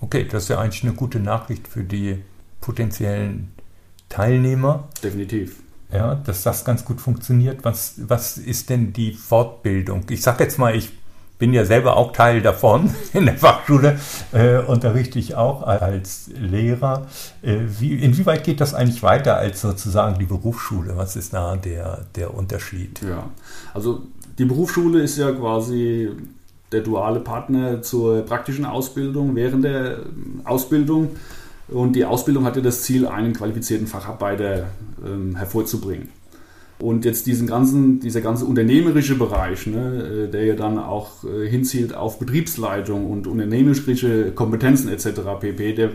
Okay, 0.00 0.26
das 0.30 0.44
ist 0.44 0.48
ja 0.50 0.60
eigentlich 0.60 0.84
eine 0.84 0.92
gute 0.92 1.18
Nachricht 1.18 1.66
für 1.66 1.82
die 1.82 2.18
potenziellen 2.60 3.48
Teilnehmer. 4.08 4.88
Definitiv 5.02 5.63
ja, 5.94 6.14
dass 6.16 6.42
das 6.42 6.64
ganz 6.64 6.84
gut 6.84 7.00
funktioniert. 7.00 7.64
Was, 7.64 7.94
was 7.98 8.36
ist 8.36 8.68
denn 8.68 8.92
die 8.92 9.12
Fortbildung? 9.12 10.02
Ich 10.10 10.22
sage 10.22 10.44
jetzt 10.44 10.58
mal, 10.58 10.74
ich 10.74 10.90
bin 11.38 11.52
ja 11.52 11.64
selber 11.64 11.96
auch 11.96 12.12
Teil 12.12 12.42
davon. 12.42 12.94
In 13.12 13.26
der 13.26 13.36
Fachschule 13.36 13.98
äh, 14.32 14.58
unterrichte 14.58 15.18
ich 15.18 15.34
auch 15.34 15.62
als 15.62 16.30
Lehrer. 16.38 17.06
Äh, 17.42 17.58
wie, 17.78 17.94
inwieweit 17.94 18.44
geht 18.44 18.60
das 18.60 18.74
eigentlich 18.74 19.02
weiter 19.02 19.36
als 19.36 19.60
sozusagen 19.60 20.18
die 20.18 20.26
Berufsschule? 20.26 20.96
Was 20.96 21.16
ist 21.16 21.32
da 21.32 21.56
der, 21.56 22.06
der 22.16 22.34
Unterschied? 22.34 23.00
Ja, 23.02 23.30
also 23.72 24.02
die 24.38 24.44
Berufsschule 24.44 25.00
ist 25.00 25.16
ja 25.16 25.32
quasi 25.32 26.10
der 26.72 26.80
duale 26.80 27.20
Partner 27.20 27.82
zur 27.82 28.22
praktischen 28.22 28.64
Ausbildung 28.64 29.36
während 29.36 29.64
der 29.64 29.98
Ausbildung. 30.44 31.10
Und 31.68 31.94
die 31.96 32.04
Ausbildung 32.04 32.44
hatte 32.44 32.62
das 32.62 32.82
Ziel, 32.82 33.06
einen 33.06 33.32
qualifizierten 33.32 33.86
Facharbeiter 33.86 34.66
ähm, 35.04 35.36
hervorzubringen. 35.36 36.08
Und 36.78 37.04
jetzt 37.04 37.26
diesen 37.26 37.46
ganzen, 37.46 38.00
dieser 38.00 38.20
ganze 38.20 38.44
unternehmerische 38.44 39.14
Bereich, 39.14 39.66
ne, 39.66 40.26
äh, 40.26 40.30
der 40.30 40.44
ja 40.44 40.54
dann 40.56 40.78
auch 40.78 41.24
äh, 41.24 41.48
hinzielt 41.48 41.94
auf 41.94 42.18
Betriebsleitung 42.18 43.10
und 43.10 43.26
unternehmerische 43.26 44.32
Kompetenzen 44.32 44.88
etc. 44.88 45.20
pp., 45.40 45.72
der 45.72 45.90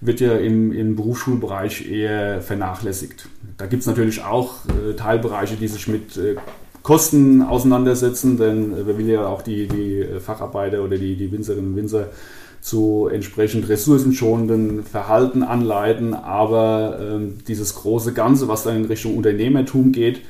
wird 0.00 0.20
ja 0.20 0.34
im, 0.36 0.72
im 0.72 0.96
Berufsschulbereich 0.96 1.90
eher 1.90 2.40
vernachlässigt. 2.42 3.28
Da 3.56 3.66
gibt 3.66 3.82
es 3.82 3.86
natürlich 3.86 4.24
auch 4.24 4.56
äh, 4.66 4.94
Teilbereiche, 4.94 5.56
die 5.56 5.68
sich 5.68 5.88
mit 5.88 6.16
äh, 6.16 6.36
Kosten 6.82 7.40
auseinandersetzen, 7.42 8.36
denn 8.36 8.72
äh, 8.72 8.86
wir 8.86 8.98
will 8.98 9.08
ja 9.08 9.26
auch 9.26 9.42
die, 9.42 9.68
die 9.68 10.04
Facharbeiter 10.20 10.82
oder 10.82 10.98
die, 10.98 11.16
die 11.16 11.30
Winzerinnen 11.32 11.70
und 11.70 11.76
Winzer 11.76 12.08
zu 12.64 13.10
entsprechend 13.12 13.68
ressourcenschonenden 13.68 14.84
Verhalten 14.84 15.42
anleiten, 15.42 16.14
aber 16.14 16.98
ähm, 16.98 17.40
dieses 17.46 17.74
große 17.74 18.14
Ganze, 18.14 18.48
was 18.48 18.64
dann 18.64 18.76
in 18.76 18.84
Richtung 18.86 19.18
Unternehmertum 19.18 19.92
geht, 19.92 20.22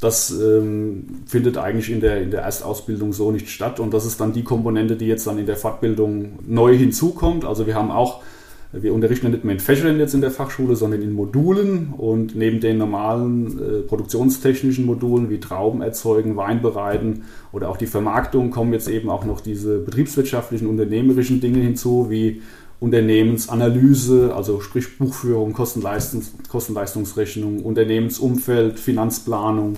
das 0.00 0.30
ähm, 0.30 1.22
findet 1.26 1.58
eigentlich 1.58 1.90
in 1.90 2.00
der, 2.00 2.22
in 2.22 2.30
der 2.30 2.40
Erstausbildung 2.40 3.12
so 3.12 3.30
nicht 3.30 3.50
statt 3.50 3.78
und 3.78 3.92
das 3.92 4.06
ist 4.06 4.18
dann 4.22 4.32
die 4.32 4.42
Komponente, 4.42 4.96
die 4.96 5.04
jetzt 5.04 5.26
dann 5.26 5.36
in 5.36 5.44
der 5.44 5.58
Fortbildung 5.58 6.38
neu 6.46 6.74
hinzukommt. 6.74 7.44
Also 7.44 7.66
wir 7.66 7.74
haben 7.74 7.90
auch 7.90 8.22
wir 8.72 8.94
unterrichten 8.94 9.30
nicht 9.30 9.44
mehr 9.44 9.54
in 9.54 9.60
Fächern 9.60 9.98
jetzt 9.98 10.14
in 10.14 10.22
der 10.22 10.30
Fachschule, 10.30 10.76
sondern 10.76 11.02
in 11.02 11.12
Modulen 11.12 11.92
und 11.96 12.34
neben 12.34 12.60
den 12.60 12.78
normalen 12.78 13.58
äh, 13.58 13.80
produktionstechnischen 13.82 14.86
Modulen 14.86 15.28
wie 15.28 15.40
Trauben 15.40 15.82
erzeugen, 15.82 16.36
Wein 16.36 16.62
bereiten 16.62 17.24
oder 17.52 17.68
auch 17.68 17.76
die 17.76 17.86
Vermarktung 17.86 18.50
kommen 18.50 18.72
jetzt 18.72 18.88
eben 18.88 19.10
auch 19.10 19.24
noch 19.26 19.40
diese 19.40 19.78
betriebswirtschaftlichen, 19.78 20.66
unternehmerischen 20.66 21.40
Dinge 21.40 21.58
hinzu, 21.58 22.06
wie 22.08 22.40
Unternehmensanalyse, 22.80 24.34
also 24.34 24.60
sprich 24.60 24.98
Buchführung, 24.98 25.52
Kostenleistungs 25.52 26.34
Kostenleistungsrechnung, 26.48 27.60
Unternehmensumfeld, 27.60 28.80
Finanzplanung 28.80 29.76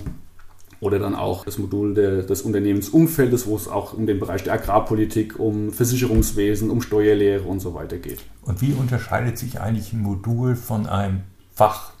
oder 0.79 0.99
dann 0.99 1.15
auch 1.15 1.45
das 1.45 1.57
Modul 1.57 1.93
der, 1.93 2.23
des 2.23 2.41
Unternehmensumfeldes, 2.41 3.47
wo 3.47 3.55
es 3.55 3.67
auch 3.67 3.93
um 3.93 4.05
den 4.05 4.19
Bereich 4.19 4.43
der 4.43 4.53
Agrarpolitik, 4.53 5.39
um 5.39 5.71
Versicherungswesen, 5.71 6.69
um 6.69 6.81
Steuerlehre 6.81 7.43
und 7.43 7.59
so 7.59 7.73
weiter 7.73 7.97
geht. 7.97 8.19
Und 8.43 8.61
wie 8.61 8.73
unterscheidet 8.73 9.37
sich 9.37 9.59
eigentlich 9.59 9.93
ein 9.93 10.01
Modul 10.01 10.55
von 10.55 10.87
einem 10.87 11.21
Fach? 11.53 11.91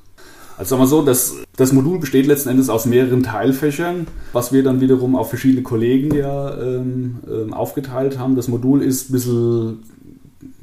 Also 0.57 0.69
sagen 0.69 0.83
wir 0.83 0.87
so, 0.87 1.01
das, 1.01 1.35
das 1.57 1.73
Modul 1.73 1.99
besteht 1.99 2.27
letzten 2.27 2.49
Endes 2.49 2.69
aus 2.69 2.85
mehreren 2.85 3.23
Teilfächern, 3.23 4.07
was 4.31 4.53
wir 4.53 4.63
dann 4.63 4.79
wiederum 4.79 5.15
auf 5.15 5.29
verschiedene 5.29 5.63
Kollegen 5.63 6.15
ja 6.15 6.57
ähm, 6.57 7.19
ähm 7.29 7.53
aufgeteilt 7.53 8.17
haben. 8.17 8.35
Das 8.35 8.47
Modul 8.47 8.81
ist 8.81 9.09
ein 9.09 9.13
bisschen 9.13 9.83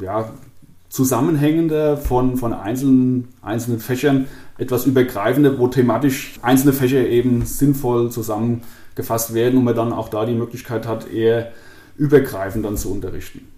ja, 0.00 0.33
zusammenhängender 0.92 1.96
von, 1.96 2.37
von 2.37 2.52
einzelnen, 2.52 3.28
einzelnen 3.40 3.80
Fächern 3.80 4.26
etwas 4.58 4.84
übergreifender, 4.84 5.58
wo 5.58 5.66
thematisch 5.68 6.34
einzelne 6.42 6.75
Fächer 6.75 6.99
eben 6.99 7.46
sinnvoll 7.46 8.11
zusammengefasst 8.11 9.32
werden 9.32 9.58
und 9.58 9.64
man 9.64 9.75
dann 9.75 9.94
auch 9.94 10.11
da 10.11 10.26
die 10.26 10.34
Möglichkeit 10.34 10.87
hat, 10.87 11.11
eher 11.11 11.50
übergreifend 11.96 12.66
dann 12.66 12.76
zu 12.76 12.92
unterrichten. 12.92 13.49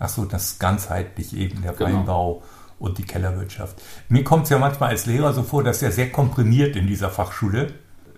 Ach 0.00 0.08
so, 0.08 0.24
das 0.24 0.58
ganzheitlich 0.58 1.36
eben, 1.36 1.62
der 1.62 1.74
genau. 1.74 1.98
Weinbau 1.98 2.42
und 2.80 2.98
die 2.98 3.04
Kellerwirtschaft. 3.04 3.80
Mir 4.08 4.24
kommt 4.24 4.44
es 4.44 4.50
ja 4.50 4.58
manchmal 4.58 4.88
als 4.88 5.06
Lehrer 5.06 5.32
so 5.32 5.44
vor, 5.44 5.62
dass 5.62 5.82
er 5.82 5.92
sehr 5.92 6.10
komprimiert 6.10 6.74
in 6.74 6.88
dieser 6.88 7.10
Fachschule. 7.10 7.68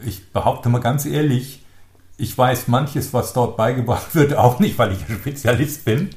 Ich 0.02 0.32
behaupte 0.32 0.70
mal 0.70 0.80
ganz 0.80 1.04
ehrlich, 1.04 1.61
ich 2.16 2.36
weiß 2.36 2.68
manches, 2.68 3.12
was 3.12 3.32
dort 3.32 3.56
beigebracht 3.56 4.14
wird, 4.14 4.34
auch 4.34 4.58
nicht, 4.60 4.78
weil 4.78 4.92
ich 4.92 5.08
ein 5.08 5.16
Spezialist 5.16 5.84
bin. 5.84 6.10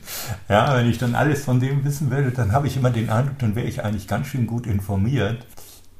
Ja, 0.50 0.76
wenn 0.76 0.90
ich 0.90 0.98
dann 0.98 1.16
alles 1.16 1.44
von 1.44 1.60
dem 1.60 1.84
wissen 1.84 2.12
würde, 2.12 2.32
dann 2.32 2.52
habe 2.52 2.68
ich 2.68 2.78
immer 2.78 2.90
den 2.90 3.10
Eindruck, 3.10 3.40
dann 3.40 3.56
wäre 3.56 3.68
ich 3.68 3.84
eigentlich 3.84 4.08
ganz 4.08 4.28
schön 4.28 4.48
gut 4.48 4.68
informiert 4.68 5.46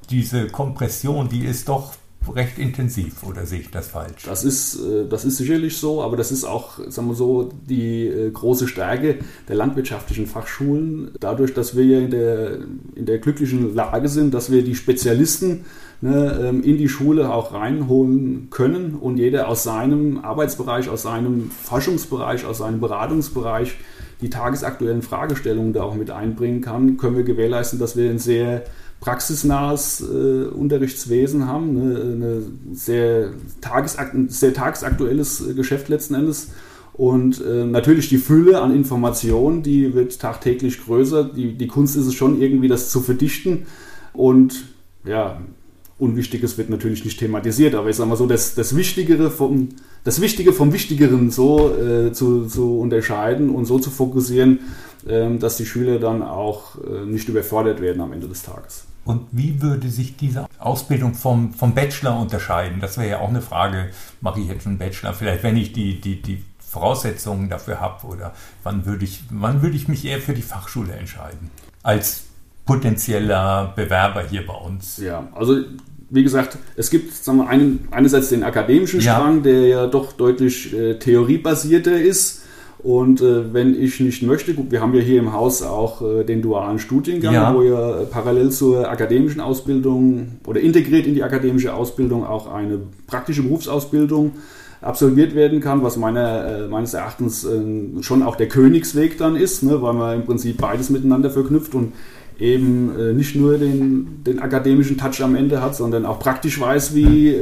diese 0.10 0.48
Kompression, 0.48 1.30
die 1.30 1.46
ist 1.46 1.70
doch 1.70 1.94
recht 2.30 2.58
intensiv, 2.58 3.24
oder 3.24 3.46
sehe 3.46 3.60
ich 3.60 3.72
das 3.72 3.88
falsch? 3.88 4.24
Das 4.26 4.44
ist, 4.44 4.76
äh, 4.76 5.08
das 5.08 5.26
ist 5.26 5.38
sicherlich 5.38 5.78
so, 5.78 6.02
aber 6.02 6.18
das 6.18 6.32
ist 6.32 6.44
auch, 6.44 6.80
sagen 6.88 7.08
wir 7.08 7.16
so, 7.16 7.52
die 7.70 8.08
äh, 8.08 8.32
große 8.32 8.68
Stärke 8.68 9.20
der 9.48 9.56
landwirtschaftlichen 9.56 10.28
Fachschulen. 10.28 11.12
Dadurch, 11.20 11.54
dass 11.54 11.76
wir 11.76 12.00
in 12.00 12.12
der, 12.12 12.60
in 12.96 13.06
der 13.06 13.20
glücklichen 13.20 13.74
Lage 13.76 14.10
sind, 14.10 14.34
dass 14.34 14.52
wir 14.52 14.64
die 14.64 14.76
Spezialisten 14.76 15.66
ne, 16.02 16.40
ähm, 16.42 16.64
in 16.64 16.78
die 16.78 16.90
Schule 16.90 17.34
auch 17.34 17.54
reinholen 17.54 18.50
können 18.50 18.96
und 18.96 19.18
jeder 19.18 19.48
aus 19.48 19.64
seinem 19.64 20.20
Arbeitsbereich, 20.20 20.90
aus 20.90 21.04
seinem 21.04 21.52
Forschungsbereich, 21.52 22.46
aus 22.46 22.60
seinem 22.60 22.80
Beratungsbereich 22.80 23.76
die 24.22 24.30
tagesaktuellen 24.30 25.02
Fragestellungen 25.02 25.74
da 25.74 25.84
auch 25.84 25.96
mit 25.96 26.10
einbringen 26.12 26.62
kann, 26.62 26.98
können 26.98 27.18
wir 27.18 27.24
gewährleisten, 27.24 27.80
dass 27.80 27.98
wir 27.98 28.10
ein 28.10 28.20
sehr 28.20 28.64
praxisnahes 29.06 30.02
äh, 30.02 30.46
Unterrichtswesen 30.48 31.48
haben, 31.48 31.74
ne, 31.76 32.02
eine 32.02 32.42
sehr, 32.76 33.34
tagesakt 33.62 34.16
sehr 34.30 34.52
tagesaktuelles 34.52 35.48
äh, 35.48 35.54
Geschäft 35.54 35.90
letzten 35.90 36.16
Endes. 36.16 36.50
Und 36.94 37.40
äh, 37.40 37.66
natürlich 37.66 38.10
die 38.10 38.18
Fülle 38.18 38.62
an 38.62 38.74
Informationen, 38.74 39.62
die 39.62 39.94
wird 39.94 40.20
tagtäglich 40.20 40.84
größer. 40.84 41.24
Die, 41.26 41.54
die 41.54 41.68
Kunst 41.68 41.96
ist 41.96 42.08
es 42.08 42.16
schon 42.16 42.42
irgendwie, 42.42 42.68
das 42.68 42.90
zu 42.90 43.02
verdichten. 43.02 43.68
Und 44.12 44.66
ja, 45.06 45.40
Unwichtiges 46.00 46.58
wird 46.58 46.72
natürlich 46.72 47.06
nicht 47.06 47.20
thematisiert, 47.20 47.76
aber 47.76 47.90
ich 47.90 47.96
sage 47.98 48.10
mal 48.10 48.16
so, 48.16 48.26
das, 48.26 48.56
das, 48.56 48.76
Wichtigere 48.76 49.30
vom, 49.30 49.70
das 50.04 50.20
Wichtige 50.20 50.52
vom 50.52 50.74
Wichtigeren 50.74 51.30
so 51.30 51.74
äh, 51.76 52.12
zu, 52.12 52.48
zu 52.48 52.80
unterscheiden 52.80 53.52
und 53.52 53.66
so 53.66 53.78
zu 53.78 53.92
fokussieren, 53.92 54.62
äh, 55.08 55.38
dass 55.38 55.58
die 55.58 55.66
Schüler 55.66 56.00
dann 56.00 56.24
auch 56.24 56.76
äh, 56.84 57.06
nicht 57.06 57.30
überfordert 57.30 57.82
werden 57.82 58.02
am 58.02 58.14
Ende 58.14 58.28
des 58.28 58.42
Tages. 58.42 58.86
Und 59.06 59.28
wie 59.32 59.62
würde 59.62 59.90
sich 59.90 60.18
diese 60.18 60.48
Ausbildung 60.58 61.14
vom, 61.14 61.54
vom 61.54 61.76
Bachelor 61.76 62.20
unterscheiden? 62.20 62.82
Das 62.82 62.98
wäre 62.98 63.10
ja 63.10 63.20
auch 63.20 63.30
eine 63.30 63.42
Frage, 63.42 63.92
mache 64.20 64.40
ich 64.42 64.48
jetzt 64.48 64.66
einen 64.66 64.80
Bachelor? 64.80 65.14
Vielleicht, 65.14 65.44
wenn 65.44 65.56
ich 65.56 65.74
die, 65.74 66.02
die, 66.02 66.22
die 66.22 66.44
Voraussetzungen 66.60 67.48
dafür 67.48 67.80
habe 67.80 68.08
oder 68.08 68.34
wann 68.64 68.86
würde, 68.86 69.06
ich, 69.06 69.24
wann 69.30 69.62
würde 69.62 69.76
ich 69.76 69.88
mich 69.88 70.04
eher 70.06 70.20
für 70.20 70.34
die 70.34 70.42
Fachschule 70.42 70.94
entscheiden? 70.94 71.52
Als 71.84 72.24
potenzieller 72.66 73.74
Bewerber 73.76 74.24
hier 74.24 74.46
bei 74.46 74.56
uns. 74.56 74.98
Ja, 74.98 75.28
also 75.36 75.60
wie 76.10 76.24
gesagt, 76.24 76.58
es 76.76 76.90
gibt 76.90 77.14
sagen 77.14 77.40
wir, 77.40 77.48
einen, 77.48 77.88
einerseits 77.92 78.30
den 78.30 78.44
akademischen 78.44 79.02
Strang, 79.02 79.38
ja. 79.38 79.44
der 79.44 79.68
ja 79.68 79.88
doch 79.88 80.14
deutlich 80.14 80.74
äh, 80.74 80.98
theoriebasierter 80.98 82.00
ist 82.00 82.45
und 82.80 83.22
äh, 83.22 83.54
wenn 83.54 83.80
ich 83.80 84.00
nicht 84.00 84.22
möchte, 84.24 84.54
gut, 84.54 84.72
wir 84.72 84.82
haben 84.82 84.94
ja 84.94 85.02
hier 85.02 85.20
im 85.20 85.34
Haus 85.34 85.62
auch 85.64 86.02
äh, 86.02 86.24
den 86.24 86.42
dualen 86.42 86.78
Studiengang, 86.78 87.34
ja. 87.34 87.56
wo 87.56 87.62
ja 87.64 88.02
äh, 88.02 88.06
parallel 88.06 88.52
zur 88.52 88.90
akademischen 88.90 89.42
Ausbildung 89.42 90.40
oder 90.46 90.60
integriert 90.60 91.08
in 91.08 91.16
die 91.16 91.24
akademische 91.24 91.74
Ausbildung 91.74 92.26
auch 92.26 92.52
eine 92.52 92.80
praktische 93.08 93.44
Berufsausbildung 93.44 94.34
absolviert 94.82 95.36
werden 95.36 95.62
kann, 95.62 95.84
was 95.84 95.98
meiner, 95.98 96.66
äh, 96.66 96.68
meines 96.68 96.94
Erachtens 96.94 97.44
äh, 97.44 98.02
schon 98.02 98.22
auch 98.22 98.36
der 98.36 98.48
Königsweg 98.48 99.18
dann 99.18 99.36
ist, 99.36 99.64
ne, 99.64 99.82
weil 99.82 99.94
man 99.94 100.20
im 100.20 100.26
Prinzip 100.26 100.58
beides 100.58 100.90
miteinander 100.90 101.32
verknüpft 101.32 101.74
und 101.74 101.94
eben 102.38 102.92
äh, 103.00 103.14
nicht 103.14 103.36
nur 103.36 103.58
den, 103.58 104.24
den 104.26 104.40
akademischen 104.40 104.98
Touch 104.98 105.24
am 105.24 105.36
Ende 105.36 105.62
hat, 105.62 105.76
sondern 105.76 106.06
auch 106.06 106.20
praktisch 106.20 106.60
weiß, 106.60 106.94
wie 106.94 107.34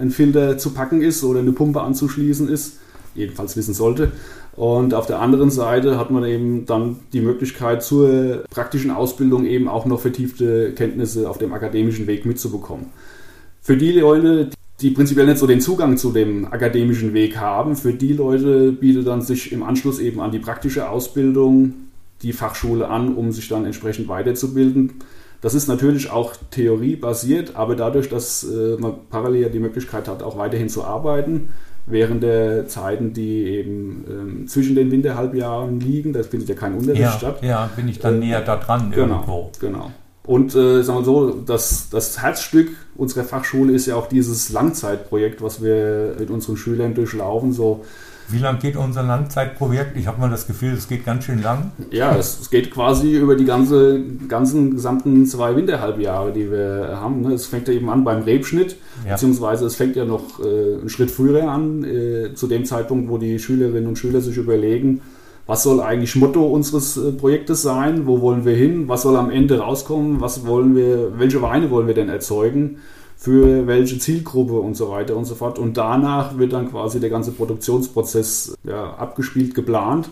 ein 0.00 0.10
Filter 0.10 0.58
zu 0.58 0.70
packen 0.70 1.02
ist 1.02 1.22
oder 1.22 1.40
eine 1.40 1.52
Pumpe 1.52 1.82
anzuschließen 1.82 2.48
ist, 2.48 2.78
jedenfalls 3.14 3.56
wissen 3.56 3.74
sollte. 3.74 4.12
Und 4.56 4.94
auf 4.94 5.06
der 5.06 5.20
anderen 5.20 5.50
Seite 5.50 5.98
hat 5.98 6.10
man 6.10 6.24
eben 6.24 6.64
dann 6.66 7.00
die 7.12 7.20
Möglichkeit, 7.20 7.82
zur 7.82 8.44
praktischen 8.50 8.90
Ausbildung 8.90 9.46
eben 9.46 9.68
auch 9.68 9.84
noch 9.84 10.00
vertiefte 10.00 10.72
Kenntnisse 10.72 11.28
auf 11.28 11.38
dem 11.38 11.52
akademischen 11.52 12.06
Weg 12.06 12.24
mitzubekommen. 12.24 12.86
Für 13.60 13.76
die 13.76 13.92
Leute, 13.92 14.50
die 14.80 14.90
prinzipiell 14.90 15.26
nicht 15.26 15.38
so 15.38 15.46
den 15.46 15.60
Zugang 15.60 15.96
zu 15.96 16.12
dem 16.12 16.44
akademischen 16.46 17.14
Weg 17.14 17.36
haben, 17.36 17.74
für 17.74 17.92
die 17.94 18.12
Leute 18.12 18.72
bietet 18.72 19.06
dann 19.06 19.22
sich 19.22 19.52
im 19.52 19.62
Anschluss 19.62 19.98
eben 19.98 20.20
an 20.20 20.30
die 20.30 20.38
praktische 20.38 20.88
Ausbildung 20.88 21.74
die 22.22 22.32
Fachschule 22.32 22.88
an, 22.88 23.14
um 23.14 23.32
sich 23.32 23.48
dann 23.48 23.64
entsprechend 23.64 24.08
weiterzubilden. 24.08 24.94
Das 25.40 25.54
ist 25.54 25.68
natürlich 25.68 26.10
auch 26.10 26.34
theoriebasiert, 26.52 27.56
aber 27.56 27.76
dadurch, 27.76 28.08
dass 28.08 28.44
äh, 28.44 28.76
man 28.78 28.94
parallel 29.10 29.50
die 29.50 29.58
Möglichkeit 29.58 30.08
hat, 30.08 30.22
auch 30.22 30.38
weiterhin 30.38 30.68
zu 30.68 30.84
arbeiten, 30.84 31.50
während 31.86 32.22
der 32.22 32.66
Zeiten, 32.68 33.12
die 33.12 33.44
eben 33.44 34.04
ähm, 34.08 34.48
zwischen 34.48 34.74
den 34.74 34.90
Winterhalbjahren 34.90 35.80
liegen. 35.80 36.12
Da 36.12 36.22
findet 36.22 36.48
ja 36.48 36.54
kein 36.54 36.74
Unterricht 36.74 37.02
ja, 37.02 37.12
statt. 37.12 37.38
Ja, 37.42 37.70
bin 37.76 37.88
ich 37.88 37.98
dann 37.98 38.16
äh, 38.16 38.26
näher 38.26 38.40
da 38.40 38.56
dran 38.56 38.90
genau, 38.90 39.14
irgendwo. 39.14 39.50
Genau. 39.60 39.90
Und 40.26 40.54
äh, 40.54 40.82
sagen 40.82 41.00
wir 41.00 41.04
so, 41.04 41.30
das, 41.32 41.90
das 41.90 42.22
Herzstück 42.22 42.70
unserer 42.94 43.24
Fachschule 43.24 43.72
ist 43.74 43.86
ja 43.86 43.96
auch 43.96 44.06
dieses 44.06 44.50
Langzeitprojekt, 44.50 45.42
was 45.42 45.62
wir 45.62 46.16
mit 46.18 46.30
unseren 46.30 46.56
Schülern 46.56 46.94
durchlaufen. 46.94 47.52
So 47.52 47.84
wie 48.28 48.38
lang 48.38 48.58
geht 48.58 48.76
unser 48.76 49.02
Langzeitprojekt? 49.02 49.96
Ich 49.96 50.06
habe 50.06 50.20
mal 50.20 50.30
das 50.30 50.46
Gefühl, 50.46 50.72
es 50.72 50.88
geht 50.88 51.04
ganz 51.04 51.24
schön 51.24 51.42
lang. 51.42 51.72
Ja, 51.90 52.16
es, 52.16 52.40
es, 52.40 52.50
geht 52.50 52.70
quasi 52.70 53.12
über 53.12 53.36
die 53.36 53.44
ganze, 53.44 54.00
ganzen 54.28 54.72
gesamten 54.72 55.26
zwei 55.26 55.54
Winterhalbjahre, 55.56 56.32
die 56.32 56.50
wir 56.50 56.98
haben. 57.00 57.22
Ne? 57.22 57.34
Es 57.34 57.46
fängt 57.46 57.68
ja 57.68 57.74
eben 57.74 57.90
an 57.90 58.04
beim 58.04 58.22
Rebschnitt, 58.22 58.76
ja. 59.04 59.12
beziehungsweise 59.12 59.66
es 59.66 59.74
fängt 59.74 59.96
ja 59.96 60.04
noch 60.04 60.40
äh, 60.40 60.80
einen 60.80 60.88
Schritt 60.88 61.10
früher 61.10 61.48
an, 61.50 61.84
äh, 61.84 62.34
zu 62.34 62.46
dem 62.46 62.64
Zeitpunkt, 62.64 63.10
wo 63.10 63.18
die 63.18 63.38
Schülerinnen 63.38 63.88
und 63.88 63.98
Schüler 63.98 64.20
sich 64.20 64.36
überlegen, 64.36 65.02
was 65.46 65.62
soll 65.62 65.80
eigentlich 65.80 66.16
Motto 66.16 66.46
unseres 66.46 66.96
äh, 66.96 67.12
Projektes 67.12 67.60
sein, 67.60 68.06
wo 68.06 68.22
wollen 68.22 68.46
wir 68.46 68.56
hin, 68.56 68.88
was 68.88 69.02
soll 69.02 69.16
am 69.16 69.30
Ende 69.30 69.58
rauskommen, 69.58 70.20
was 70.20 70.46
wollen 70.46 70.74
wir, 70.74 71.18
welche 71.18 71.42
Weine 71.42 71.70
wollen 71.70 71.86
wir 71.86 71.94
denn 71.94 72.08
erzeugen 72.08 72.78
für 73.24 73.66
welche 73.66 73.98
Zielgruppe 73.98 74.52
und 74.52 74.76
so 74.76 74.90
weiter 74.90 75.16
und 75.16 75.24
so 75.24 75.34
fort. 75.34 75.58
Und 75.58 75.78
danach 75.78 76.36
wird 76.36 76.52
dann 76.52 76.70
quasi 76.70 77.00
der 77.00 77.08
ganze 77.08 77.32
Produktionsprozess 77.32 78.54
ja, 78.64 78.92
abgespielt, 78.96 79.54
geplant 79.54 80.10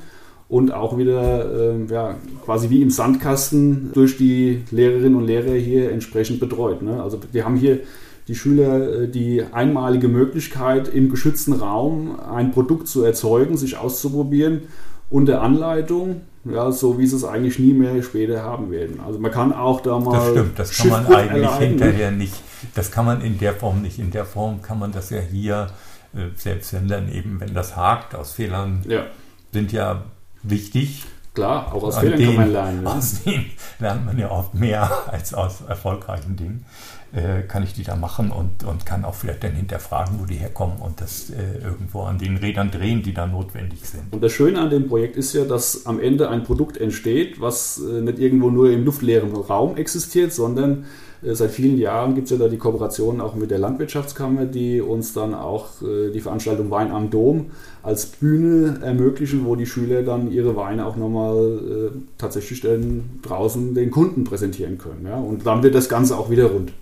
und 0.49 0.73
auch 0.73 0.97
wieder 0.97 1.75
äh, 1.75 1.93
ja, 1.93 2.15
quasi 2.43 2.71
wie 2.71 2.81
im 2.81 2.89
Sandkasten 2.89 3.91
durch 3.93 4.17
die 4.17 4.63
Lehrerinnen 4.71 5.15
und 5.15 5.27
Lehrer 5.27 5.53
hier 5.53 5.93
entsprechend 5.93 6.41
betreut. 6.41 6.81
Ne? 6.81 7.03
Also 7.03 7.21
wir 7.33 7.45
haben 7.45 7.57
hier 7.57 7.81
die 8.29 8.35
Schüler 8.35 9.03
äh, 9.03 9.09
die 9.09 9.43
einmalige 9.53 10.09
Möglichkeit, 10.09 10.89
im 10.89 11.11
geschützten 11.11 11.53
Raum 11.53 12.19
ein 12.19 12.51
Produkt 12.51 12.89
zu 12.89 13.03
erzeugen, 13.03 13.59
sich 13.59 13.77
auszuprobieren 13.77 14.63
unter 15.11 15.43
Anleitung 15.43 16.23
ja, 16.45 16.73
so 16.73 16.99
wie 16.99 17.07
sie 17.07 17.15
es 17.15 17.25
eigentlich 17.25 17.59
nie 17.59 17.73
mehr 17.73 18.03
später 18.03 18.43
haben 18.43 18.71
werden. 18.71 19.01
Also 19.07 19.21
man 19.21 19.31
kann 19.31 19.53
auch 19.53 19.81
da 19.81 20.01
mal. 20.01 20.13
Das 20.13 20.31
stimmt, 20.31 20.59
das 20.59 20.77
kann 20.77 20.89
man 20.89 21.07
eigentlich 21.07 21.43
erleiden. 21.45 21.69
hinterher 21.69 22.11
nicht. 22.11 22.35
Das 22.75 22.91
kann 22.91 23.05
man 23.05 23.21
in 23.21 23.39
der 23.39 23.55
Form 23.55 23.83
nicht. 23.83 23.99
In 23.99 24.11
der 24.11 24.25
Form 24.25 24.63
kann 24.63 24.79
man 24.79 24.93
das 24.93 25.11
ja 25.11 25.21
hier, 25.21 25.69
äh, 26.15 26.29
selbst 26.37 26.73
wenn 26.73 26.89
dann 26.89 27.13
eben, 27.13 27.41
wenn 27.41 27.55
das 27.55 27.77
hakt, 27.77 28.15
aus 28.15 28.33
Fehlern 28.33 28.85
ja. 28.89 29.07
sind 29.53 29.73
ja 29.73 30.05
wichtig. 30.43 31.05
Klar, 31.35 31.75
auch 31.75 31.83
aus 31.83 31.99
Fehlern 31.99 32.25
kann 32.25 32.37
man 32.37 32.53
lernen. 32.53 32.83
Ne? 32.83 32.91
Aus 32.91 33.23
denen 33.23 33.51
lernt 33.79 34.05
man 34.07 34.19
ja 34.19 34.31
oft 34.31 34.55
mehr 34.55 34.91
als 35.11 35.35
aus 35.35 35.63
erfolgreichen 35.67 36.37
Dingen 36.37 36.67
äh, 37.13 37.43
kann 37.43 37.63
ich 37.63 37.75
die 37.75 37.83
da 37.83 37.95
machen 37.95 38.31
und, 38.31 38.65
und 38.65 38.87
kann 38.87 39.05
auch 39.05 39.15
vielleicht 39.15 39.45
dann 39.45 39.53
hinterfragen, 39.53 40.19
wo 40.21 40.25
die 40.25 40.37
herkommen 40.37 40.79
und 40.79 41.01
das 41.01 41.31
äh, 41.31 41.63
irgendwo 41.63 42.03
an 42.03 42.19
den 42.19 42.37
Rädern 42.37 42.71
drehen, 42.71 43.03
die 43.03 43.13
da 43.13 43.27
notwendig 43.27 43.81
sind. 43.87 44.13
Und 44.13 44.23
das 44.23 44.33
Schöne 44.33 44.61
an 44.61 44.71
dem 44.71 44.89
Projekt 44.89 45.17
ist 45.17 45.35
ja, 45.35 45.45
dass 45.45 45.87
am 45.87 46.01
Ende 46.01 46.31
ein 46.31 46.43
Produkt 46.43 46.79
entsteht, 46.79 47.41
was 47.41 47.79
äh, 47.79 48.01
nicht 48.01 48.19
irgendwo 48.19 48.51
nur 48.51 48.71
im 48.71 48.85
luftleeren 48.85 49.35
Raum 49.35 49.77
existiert, 49.77 50.33
sondern 50.33 50.87
Seit 51.25 51.53
vielen 51.53 51.79
Jahren 51.79 52.17
gibt 52.17 52.25
es 52.25 52.33
ja 52.33 52.37
da 52.37 52.49
die 52.49 52.59
Kooperation 52.59 53.21
auch 53.21 53.37
mit 53.37 53.53
der 53.53 53.59
Landwirtschaftskammer, 53.59 54.45
die 54.45 54.81
uns 54.81 55.13
dann 55.13 55.35
auch 55.35 55.81
äh, 55.81 56.11
die 56.11 56.21
Veranstaltung 56.21 56.71
Wein 56.71 56.91
am 56.91 57.11
Dom 57.11 57.53
als 57.85 58.07
Bühne 58.07 58.81
ermöglichen, 58.83 59.45
wo 59.47 59.55
die 59.55 59.67
Schüler 59.67 60.03
dann 60.03 60.33
ihre 60.33 60.57
Weine 60.57 60.85
auch 60.85 60.97
nochmal 60.97 61.93
äh, 61.95 61.99
tatsächlich 62.19 62.61
dann 62.61 63.21
draußen 63.23 63.73
den 63.73 63.93
Kunden 63.93 64.25
präsentieren 64.25 64.79
können. 64.79 65.07
Ja? 65.07 65.17
Und 65.17 65.47
dann 65.47 65.63
wird 65.63 65.77
das 65.77 65.89
Ganze 65.89 66.17
auch 66.17 66.29
wieder 66.29 66.47
rund. 66.47 66.73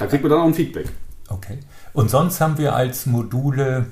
Da 0.00 0.06
kriegt 0.06 0.24
man 0.24 0.30
dann 0.30 0.40
auch 0.40 0.46
ein 0.46 0.54
Feedback. 0.54 0.86
Okay. 1.28 1.58
Und 1.92 2.10
sonst 2.10 2.40
haben 2.40 2.58
wir 2.58 2.74
als 2.74 3.06
Module, 3.06 3.86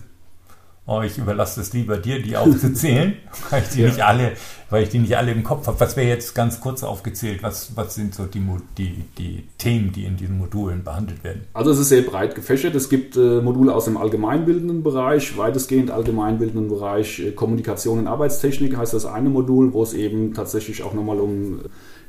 oh, 0.86 1.00
ich 1.02 1.18
überlasse 1.18 1.60
es 1.60 1.72
lieber 1.72 1.96
dir, 1.96 2.20
die 2.20 2.36
aufzuzählen, 2.36 3.14
weil 3.50 3.62
ich 3.62 3.68
die 3.70 3.82
ja. 3.82 3.88
nicht 3.88 4.02
alle, 4.02 4.32
weil 4.68 4.82
ich 4.82 4.88
die 4.88 4.98
nicht 4.98 5.16
alle 5.16 5.32
im 5.32 5.44
Kopf 5.44 5.66
habe. 5.66 5.78
Was 5.78 5.96
wäre 5.96 6.08
jetzt 6.08 6.34
ganz 6.34 6.60
kurz 6.60 6.82
aufgezählt? 6.82 7.42
Was, 7.42 7.76
was 7.76 7.94
sind 7.94 8.14
so 8.14 8.24
die, 8.24 8.42
die, 8.76 9.04
die 9.16 9.44
Themen, 9.58 9.92
die 9.92 10.04
in 10.04 10.16
diesen 10.16 10.38
Modulen 10.38 10.82
behandelt 10.82 11.22
werden? 11.22 11.42
Also 11.52 11.70
es 11.70 11.78
ist 11.78 11.90
sehr 11.90 12.02
breit 12.02 12.34
gefächert. 12.34 12.74
Es 12.74 12.88
gibt 12.88 13.16
äh, 13.16 13.40
Module 13.40 13.74
aus 13.74 13.84
dem 13.84 13.96
allgemeinbildenden 13.96 14.82
Bereich, 14.82 15.36
weitestgehend 15.36 15.90
allgemeinbildenden 15.90 16.68
Bereich 16.68 17.20
äh, 17.20 17.30
Kommunikation 17.30 18.00
und 18.00 18.06
Arbeitstechnik 18.08 18.76
heißt 18.76 18.94
das 18.94 19.06
eine 19.06 19.28
Modul, 19.28 19.72
wo 19.72 19.82
es 19.82 19.94
eben 19.94 20.34
tatsächlich 20.34 20.82
auch 20.82 20.94
nochmal 20.94 21.20
um 21.20 21.60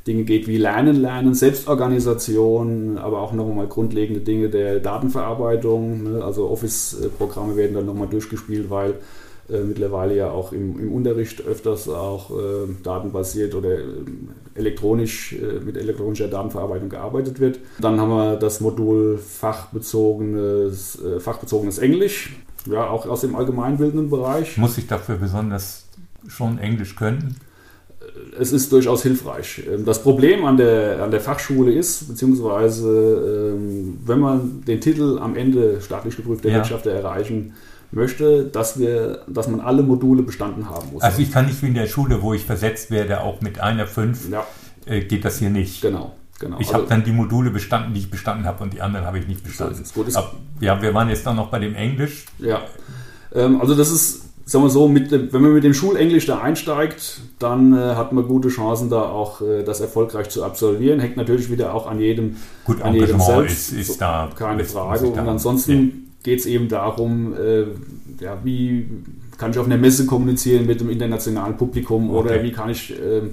Dinge 0.05 0.23
geht 0.23 0.47
wie 0.47 0.57
Lernen, 0.57 0.97
Lernen, 0.97 1.33
Selbstorganisation, 1.33 2.97
aber 2.97 3.21
auch 3.21 3.31
nochmal 3.31 3.67
grundlegende 3.67 4.19
Dinge 4.19 4.49
der 4.49 4.79
Datenverarbeitung. 4.79 6.03
Ne? 6.03 6.23
Also 6.23 6.49
Office-Programme 6.49 7.55
werden 7.55 7.75
dann 7.75 7.85
nochmal 7.85 8.09
durchgespielt, 8.09 8.69
weil 8.69 8.95
äh, 9.49 9.59
mittlerweile 9.59 10.15
ja 10.15 10.29
auch 10.29 10.51
im, 10.51 10.77
im, 10.79 10.91
Unterricht 10.91 11.45
öfters 11.45 11.87
auch 11.87 12.31
äh, 12.31 12.67
datenbasiert 12.81 13.55
oder 13.55 13.79
äh, 13.79 13.83
elektronisch 14.55 15.33
äh, 15.33 15.59
mit 15.59 15.77
elektronischer 15.77 16.27
Datenverarbeitung 16.27 16.89
gearbeitet 16.89 17.39
wird. 17.39 17.59
Dann 17.79 17.99
haben 17.99 18.09
wir 18.09 18.35
das 18.35 18.59
Modul 18.59 19.17
fachbezogenes, 19.17 21.01
äh, 21.01 21.19
fachbezogenes 21.21 21.77
Englisch, 21.77 22.35
ja 22.69 22.89
auch 22.89 23.05
aus 23.05 23.21
dem 23.21 23.35
allgemeinbildenden 23.35 24.09
Bereich. 24.09 24.57
Muss 24.57 24.77
ich 24.77 24.87
dafür 24.87 25.15
besonders 25.15 25.87
schon 26.27 26.57
Englisch 26.57 26.95
können? 26.95 27.35
Es 28.39 28.51
ist 28.51 28.71
durchaus 28.71 29.03
hilfreich. 29.03 29.63
Ähm, 29.71 29.85
das 29.85 30.01
Problem 30.01 30.45
an 30.45 30.57
der, 30.57 31.03
an 31.03 31.11
der 31.11 31.21
Fachschule 31.21 31.71
ist, 31.71 32.07
beziehungsweise 32.07 33.53
ähm, 33.55 33.99
wenn 34.05 34.19
man 34.19 34.63
den 34.65 34.81
Titel 34.81 35.19
am 35.19 35.35
Ende 35.35 35.81
staatlich 35.81 36.15
geprüfter 36.15 36.49
ja. 36.49 36.55
Wirtschafter 36.55 36.91
erreichen 36.91 37.53
möchte, 37.91 38.45
dass, 38.45 38.79
wir, 38.79 39.21
dass 39.27 39.47
man 39.47 39.59
alle 39.59 39.83
Module 39.83 40.23
bestanden 40.23 40.69
haben 40.69 40.91
muss. 40.93 41.03
Also 41.03 41.21
ich 41.21 41.31
kann 41.31 41.45
nicht 41.45 41.61
wie 41.61 41.67
in 41.67 41.75
der 41.75 41.87
Schule, 41.87 42.21
wo 42.21 42.33
ich 42.33 42.45
versetzt 42.45 42.89
werde, 42.89 43.21
auch 43.21 43.41
mit 43.41 43.59
einer 43.59 43.85
5, 43.85 44.31
ja. 44.31 44.45
äh, 44.85 45.01
geht 45.01 45.25
das 45.25 45.39
hier 45.39 45.49
nicht. 45.49 45.81
Genau. 45.81 46.13
Genau. 46.39 46.57
Ich 46.59 46.67
also, 46.67 46.79
habe 46.79 46.87
dann 46.89 47.03
die 47.03 47.11
Module 47.11 47.51
bestanden, 47.51 47.93
die 47.93 48.01
ich 48.01 48.11
bestanden 48.11 48.45
habe 48.45 48.63
und 48.63 48.73
die 48.73 48.81
anderen 48.81 49.05
habe 49.05 49.19
ich 49.19 49.27
nicht 49.27 49.43
bestanden. 49.43 49.85
So 49.85 50.03
ist 50.03 50.17
Aber, 50.17 50.33
ja, 50.59 50.81
wir 50.81 50.93
waren 50.93 51.07
jetzt 51.07 51.25
dann 51.25 51.35
noch 51.35 51.49
bei 51.49 51.59
dem 51.59 51.75
Englisch. 51.75 52.25
Ja, 52.39 52.63
ähm, 53.33 53.61
also 53.61 53.75
das 53.75 53.91
ist 53.91 54.23
sagen 54.45 54.65
wir 54.65 54.69
so, 54.69 54.87
mit, 54.87 55.11
wenn 55.11 55.41
man 55.41 55.53
mit 55.53 55.63
dem 55.63 55.73
Schulenglisch 55.73 56.25
da 56.25 56.39
einsteigt, 56.39 57.21
dann 57.39 57.73
äh, 57.73 57.95
hat 57.95 58.11
man 58.11 58.27
gute 58.27 58.49
Chancen, 58.49 58.89
da 58.89 59.03
auch 59.03 59.41
äh, 59.41 59.63
das 59.63 59.79
erfolgreich 59.79 60.29
zu 60.29 60.43
absolvieren. 60.43 60.99
Hängt 60.99 61.17
natürlich 61.17 61.49
wieder 61.49 61.73
auch 61.73 61.87
an 61.87 61.99
jedem, 61.99 62.35
Gut, 62.65 62.81
an 62.81 62.93
jedem 62.93 63.19
selbst. 63.19 63.71
Ist, 63.71 63.89
ist 63.89 64.01
da 64.01 64.29
keine 64.35 64.65
Frage. 64.65 65.07
Und 65.07 65.17
ansonsten 65.19 65.71
ja. 65.71 65.87
geht 66.23 66.39
es 66.39 66.45
eben 66.45 66.67
darum, 66.67 67.33
äh, 67.33 67.63
ja, 68.21 68.37
wie 68.43 68.87
kann 69.37 69.51
ich 69.51 69.57
auf 69.57 69.65
einer 69.65 69.77
Messe 69.77 70.05
kommunizieren 70.05 70.65
mit 70.65 70.79
dem 70.81 70.89
internationalen 70.89 71.57
Publikum 71.57 72.09
okay. 72.09 72.19
oder 72.19 72.43
wie 72.43 72.51
kann 72.51 72.69
ich 72.69 72.93
ähm, 72.99 73.31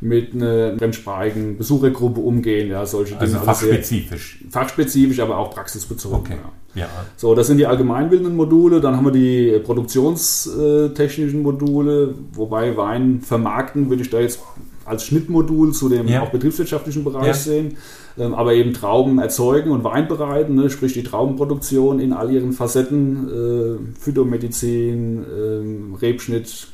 mit 0.00 0.34
einer 0.34 0.78
fremdsprachigen 0.78 1.58
Besuchergruppe 1.58 2.20
umgehen, 2.20 2.70
ja, 2.70 2.86
solche 2.86 3.14
Dinge. 3.14 3.20
Also 3.20 3.38
fachspezifisch. 3.38 4.44
Fachspezifisch, 4.48 5.20
aber 5.20 5.36
auch 5.36 5.50
praxisbezogen. 5.50 6.18
Okay. 6.18 6.36
Ja. 6.74 6.82
ja. 6.82 6.88
So, 7.16 7.34
das 7.34 7.48
sind 7.48 7.58
die 7.58 7.66
allgemeinbildenden 7.66 8.34
Module, 8.34 8.80
dann 8.80 8.96
haben 8.96 9.04
wir 9.04 9.12
die 9.12 9.58
produktionstechnischen 9.62 11.42
Module, 11.42 12.14
wobei 12.32 12.76
Wein 12.76 13.20
vermarkten 13.20 13.90
würde 13.90 14.02
ich 14.02 14.10
da 14.10 14.20
jetzt 14.20 14.40
als 14.86 15.04
Schnittmodul 15.04 15.72
zu 15.72 15.88
dem 15.88 16.08
ja. 16.08 16.22
auch 16.22 16.30
betriebswirtschaftlichen 16.30 17.04
Bereich 17.04 17.26
ja. 17.26 17.34
sehen, 17.34 17.76
ähm, 18.18 18.34
aber 18.34 18.54
eben 18.54 18.72
Trauben 18.72 19.18
erzeugen 19.18 19.70
und 19.70 19.84
Wein 19.84 20.08
bereiten, 20.08 20.54
ne, 20.54 20.70
sprich 20.70 20.94
die 20.94 21.02
Traubenproduktion 21.02 22.00
in 22.00 22.12
all 22.12 22.32
ihren 22.32 22.52
Facetten, 22.52 23.28
äh, 23.28 23.98
Phytomedizin, 24.00 25.24
äh, 25.24 25.96
Rebschnitt, 26.04 26.68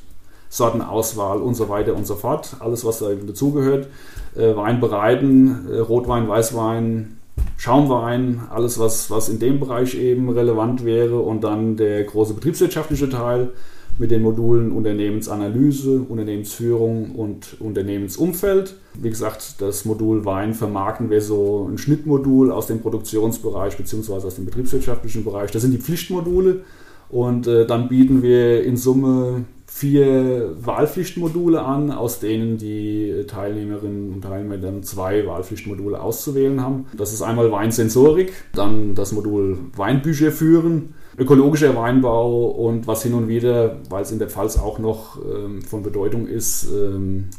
Sortenauswahl 0.57 1.39
und 1.39 1.55
so 1.55 1.69
weiter 1.69 1.95
und 1.95 2.07
so 2.07 2.15
fort. 2.15 2.57
Alles, 2.61 2.85
was 2.85 3.01
da 3.01 3.13
dazugehört. 3.15 3.89
Äh, 4.35 4.57
Wein 4.57 4.81
bereiten, 4.81 5.69
äh, 5.71 5.79
Rotwein, 5.79 6.29
Weißwein, 6.29 7.19
Schaumwein, 7.59 8.41
alles, 8.51 8.79
was, 8.79 9.11
was 9.11 9.29
in 9.29 9.39
dem 9.39 9.61
Bereich 9.61 9.95
eben 9.95 10.31
relevant 10.31 10.85
wäre. 10.85 11.19
Und 11.19 11.45
dann 11.45 11.77
der 11.77 12.05
große 12.05 12.35
betriebswirtschaftliche 12.35 13.11
Teil 13.11 13.51
mit 13.99 14.11
den 14.11 14.23
Modulen 14.23 14.73
Unternehmensanalyse, 14.73 16.01
Unternehmensführung 16.09 17.15
und 17.15 17.61
Unternehmensumfeld. 17.61 18.77
Wie 18.95 19.11
gesagt, 19.11 19.57
das 19.61 19.85
Modul 19.85 20.25
Wein 20.25 20.55
vermarkten 20.55 21.11
wir 21.11 21.21
so 21.21 21.69
ein 21.71 21.79
Schnittmodul 21.79 22.51
aus 22.51 22.67
dem 22.67 22.81
Produktionsbereich 22.81 23.77
bzw. 23.77 24.13
aus 24.13 24.35
dem 24.35 24.47
betriebswirtschaftlichen 24.47 25.25
Bereich. 25.25 25.51
Das 25.51 25.63
sind 25.63 25.73
die 25.73 25.79
Pflichtmodule. 25.79 26.63
Und 27.09 27.47
äh, 27.47 27.67
dann 27.67 27.89
bieten 27.89 28.23
wir 28.23 28.65
in 28.65 28.77
Summe 28.77 29.45
vier 29.67 30.55
Wahlpflichtmodule 30.65 31.63
an, 31.63 31.91
aus 31.91 32.21
denen 32.21 32.57
die 32.57 33.25
Teilnehmerinnen 33.27 34.13
und 34.13 34.23
Teilnehmer 34.23 34.59
dann 34.59 34.83
zwei 34.83 35.27
Wahlpflichtmodule 35.27 36.01
auszuwählen 36.01 36.63
haben. 36.63 36.87
Das 36.97 37.13
ist 37.13 37.23
einmal 37.23 37.51
Weinsensorik, 37.51 38.33
dann 38.53 38.95
das 38.95 39.13
Modul 39.13 39.59
Weinbücher 39.77 40.31
führen, 40.31 40.95
ökologischer 41.19 41.75
Weinbau 41.77 42.47
und 42.47 42.87
was 42.87 43.03
hin 43.03 43.15
und 43.15 43.29
wieder, 43.29 43.81
weil 43.91 44.03
es 44.03 44.13
in 44.13 44.19
der 44.19 44.29
Pfalz 44.29 44.57
auch 44.57 44.79
noch 44.79 45.19
ähm, 45.25 45.63
von 45.63 45.83
Bedeutung 45.83 46.27
ist, 46.29 46.69
ähm, 46.73 47.31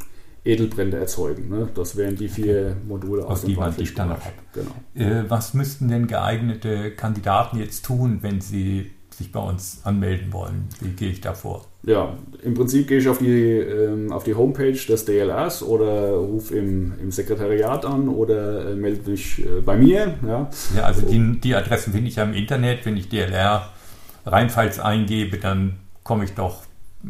Edelbrände 0.43 0.97
erzeugen. 0.97 1.49
Ne? 1.49 1.69
Das 1.75 1.95
wären 1.95 2.15
die 2.15 2.29
vier 2.29 2.77
Module 2.87 3.23
aus, 3.23 3.31
aus 3.31 3.41
dem 3.41 3.49
die 3.49 3.55
man 3.55 3.73
hat. 3.73 4.33
Genau. 4.53 4.71
Äh, 4.95 5.29
was 5.29 5.53
müssten 5.53 5.87
denn 5.87 6.07
geeignete 6.07 6.91
Kandidaten 6.91 7.57
jetzt 7.57 7.85
tun, 7.85 8.19
wenn 8.21 8.41
sie 8.41 8.91
sich 9.17 9.31
bei 9.31 9.39
uns 9.39 9.81
anmelden 9.83 10.31
wollen? 10.31 10.69
Wie 10.79 10.91
gehe 10.91 11.09
ich 11.09 11.21
da 11.21 11.33
vor? 11.33 11.65
Ja, 11.83 12.13
im 12.43 12.53
Prinzip 12.53 12.87
gehe 12.87 12.99
ich 12.99 13.07
auf 13.07 13.17
die, 13.17 13.31
ähm, 13.31 14.11
auf 14.11 14.23
die 14.23 14.35
Homepage 14.35 14.73
des 14.73 15.05
DLRs 15.05 15.63
oder 15.63 16.11
rufe 16.11 16.55
im, 16.55 16.93
im 17.01 17.11
Sekretariat 17.11 17.83
an 17.85 18.09
oder 18.09 18.71
äh, 18.71 18.75
melde 18.75 19.09
mich 19.09 19.39
äh, 19.39 19.61
bei 19.61 19.75
mir. 19.75 20.13
Ja, 20.27 20.49
ja 20.75 20.83
also 20.83 21.01
die, 21.01 21.39
die 21.39 21.55
Adressen 21.55 21.93
finde 21.93 22.09
ich 22.09 22.17
ja 22.17 22.23
im 22.23 22.33
Internet. 22.33 22.85
Wenn 22.85 22.95
ich 22.95 23.09
DLR 23.09 23.69
Rheinpfalz 24.25 24.79
eingebe, 24.79 25.37
dann 25.37 25.77
komme 26.03 26.25
ich 26.25 26.33
doch 26.33 26.67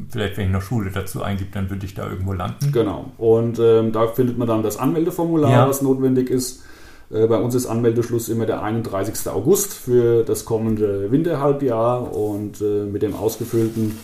vielleicht 0.10 0.38
wenn 0.38 0.48
ich 0.48 0.52
noch 0.52 0.62
Schule 0.62 0.92
dazu 0.92 1.24
eingebe, 1.24 1.50
dann 1.52 1.70
würde 1.70 1.86
ich 1.86 1.94
da 1.94 2.08
irgendwo 2.08 2.34
landen. 2.34 2.72
Genau. 2.72 3.12
Und 3.18 3.60
ähm, 3.60 3.92
da 3.92 4.08
findet 4.08 4.38
man 4.38 4.48
dann 4.48 4.64
das 4.64 4.78
Anmeldeformular, 4.78 5.52
ja. 5.52 5.68
was 5.68 5.82
notwendig 5.82 6.30
ist. 6.30 6.64
Äh, 7.10 7.28
bei 7.28 7.40
uns 7.40 7.56
ist 7.56 7.66
Anmeldeschluss 7.66 8.30
immer 8.30 8.46
der 8.46 8.64
31. 8.64 9.30
August 9.30 9.74
für 9.74 10.24
das 10.24 10.46
kommende 10.46 11.12
Winterhalbjahr 11.12 12.14
und 12.16 12.62
äh, 12.62 12.86
mit 12.86 13.02
dem 13.02 13.16
ausgefüllten 13.16 13.98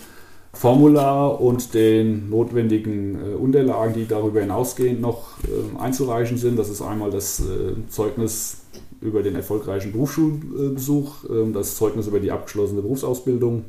Formular 0.52 1.40
und 1.40 1.74
den 1.74 2.30
notwendigen 2.30 3.16
äh, 3.16 3.34
Unterlagen, 3.34 3.94
die 3.94 4.06
darüber 4.06 4.40
hinausgehend 4.40 5.00
noch 5.00 5.34
einzureichen 5.78 6.38
sind. 6.38 6.58
Das 6.58 6.68
ist 6.70 6.80
einmal 6.80 7.10
das 7.10 7.42
Zeugnis 7.88 8.58
über 9.00 9.22
den 9.22 9.34
erfolgreichen 9.34 9.92
Berufsschulbesuch, 9.92 11.24
ähm, 11.28 11.52
das 11.52 11.76
Zeugnis 11.76 12.06
über 12.06 12.20
die 12.20 12.30
abgeschlossene 12.30 12.80
Berufsausbildung, 12.82 13.64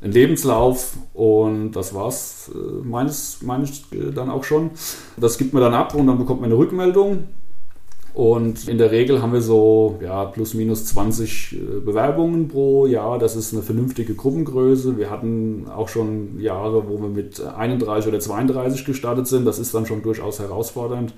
ein 0.00 0.10
Lebenslauf 0.10 0.94
und 1.14 1.72
das 1.72 1.94
war's 1.94 2.50
meines, 2.82 3.40
meines 3.42 3.84
dann 4.12 4.30
auch 4.30 4.42
schon. 4.42 4.70
Das 5.16 5.38
gibt 5.38 5.52
man 5.52 5.62
dann 5.62 5.74
ab 5.74 5.94
und 5.94 6.08
dann 6.08 6.18
bekommt 6.18 6.40
man 6.40 6.50
eine 6.50 6.58
Rückmeldung 6.58 7.28
Und 8.14 8.68
in 8.68 8.76
der 8.76 8.90
Regel 8.90 9.22
haben 9.22 9.32
wir 9.32 9.40
so 9.40 9.98
ja, 10.02 10.26
plus 10.26 10.52
minus 10.52 10.84
20 10.86 11.52
äh, 11.52 11.80
Bewerbungen 11.80 12.48
pro 12.48 12.86
Jahr. 12.86 13.18
Das 13.18 13.36
ist 13.36 13.54
eine 13.54 13.62
vernünftige 13.62 14.14
Gruppengröße. 14.14 14.98
Wir 14.98 15.10
hatten 15.10 15.66
auch 15.74 15.88
schon 15.88 16.38
Jahre, 16.38 16.88
wo 16.88 17.00
wir 17.00 17.08
mit 17.08 17.40
31 17.40 18.08
oder 18.08 18.20
32 18.20 18.84
gestartet 18.84 19.26
sind. 19.28 19.46
Das 19.46 19.58
ist 19.58 19.74
dann 19.74 19.86
schon 19.86 20.02
durchaus 20.02 20.40
herausfordernd. 20.40 21.14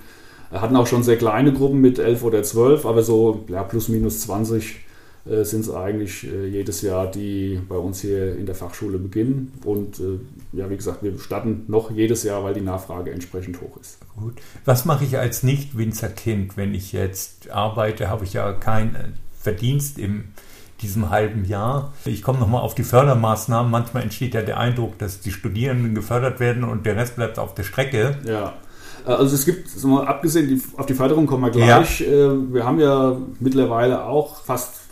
Wir 0.50 0.60
hatten 0.60 0.76
auch 0.76 0.86
schon 0.86 1.02
sehr 1.02 1.16
kleine 1.16 1.52
Gruppen 1.52 1.80
mit 1.80 1.98
11 1.98 2.22
oder 2.22 2.44
12, 2.44 2.86
aber 2.86 3.02
so 3.02 3.44
ja, 3.48 3.64
plus 3.64 3.88
minus 3.88 4.20
20 4.20 4.70
äh, 4.70 4.93
sind 5.24 5.60
es 5.60 5.70
eigentlich 5.70 6.24
äh, 6.24 6.46
jedes 6.46 6.82
Jahr, 6.82 7.10
die 7.10 7.58
bei 7.66 7.76
uns 7.76 8.00
hier 8.00 8.36
in 8.36 8.44
der 8.44 8.54
Fachschule 8.54 8.98
beginnen. 8.98 9.52
Und 9.64 9.98
äh, 9.98 10.20
ja, 10.52 10.68
wie 10.68 10.76
gesagt, 10.76 11.02
wir 11.02 11.18
starten 11.18 11.64
noch 11.68 11.90
jedes 11.90 12.24
Jahr, 12.24 12.44
weil 12.44 12.52
die 12.52 12.60
Nachfrage 12.60 13.10
entsprechend 13.10 13.60
hoch 13.62 13.78
ist. 13.80 13.98
Gut. 14.16 14.34
Was 14.66 14.84
mache 14.84 15.04
ich 15.04 15.18
als 15.18 15.42
Nicht-Winzer-Kind, 15.42 16.56
wenn 16.56 16.74
ich 16.74 16.92
jetzt 16.92 17.50
arbeite? 17.50 18.10
Habe 18.10 18.24
ich 18.24 18.34
ja 18.34 18.52
keinen 18.52 19.14
Verdienst 19.40 19.98
im 19.98 20.24
diesem 20.82 21.08
halben 21.08 21.46
Jahr. 21.46 21.94
Ich 22.04 22.22
komme 22.22 22.40
nochmal 22.40 22.60
auf 22.60 22.74
die 22.74 22.82
Fördermaßnahmen. 22.82 23.70
Manchmal 23.70 24.02
entsteht 24.02 24.34
ja 24.34 24.42
der 24.42 24.58
Eindruck, 24.58 24.98
dass 24.98 25.20
die 25.20 25.30
Studierenden 25.30 25.94
gefördert 25.94 26.40
werden 26.40 26.64
und 26.64 26.84
der 26.84 26.96
Rest 26.96 27.16
bleibt 27.16 27.38
auf 27.38 27.54
der 27.54 27.62
Strecke. 27.62 28.18
Ja. 28.26 28.52
Also 29.06 29.34
es 29.34 29.44
gibt, 29.44 29.68
abgesehen 30.06 30.62
auf 30.76 30.86
die 30.86 30.94
Förderung 30.94 31.26
kommen 31.26 31.44
wir 31.44 31.50
gleich. 31.50 32.00
Ja. 32.00 32.34
Wir 32.52 32.64
haben 32.64 32.80
ja 32.80 33.16
mittlerweile 33.40 34.04
auch 34.04 34.42
fast 34.42 34.83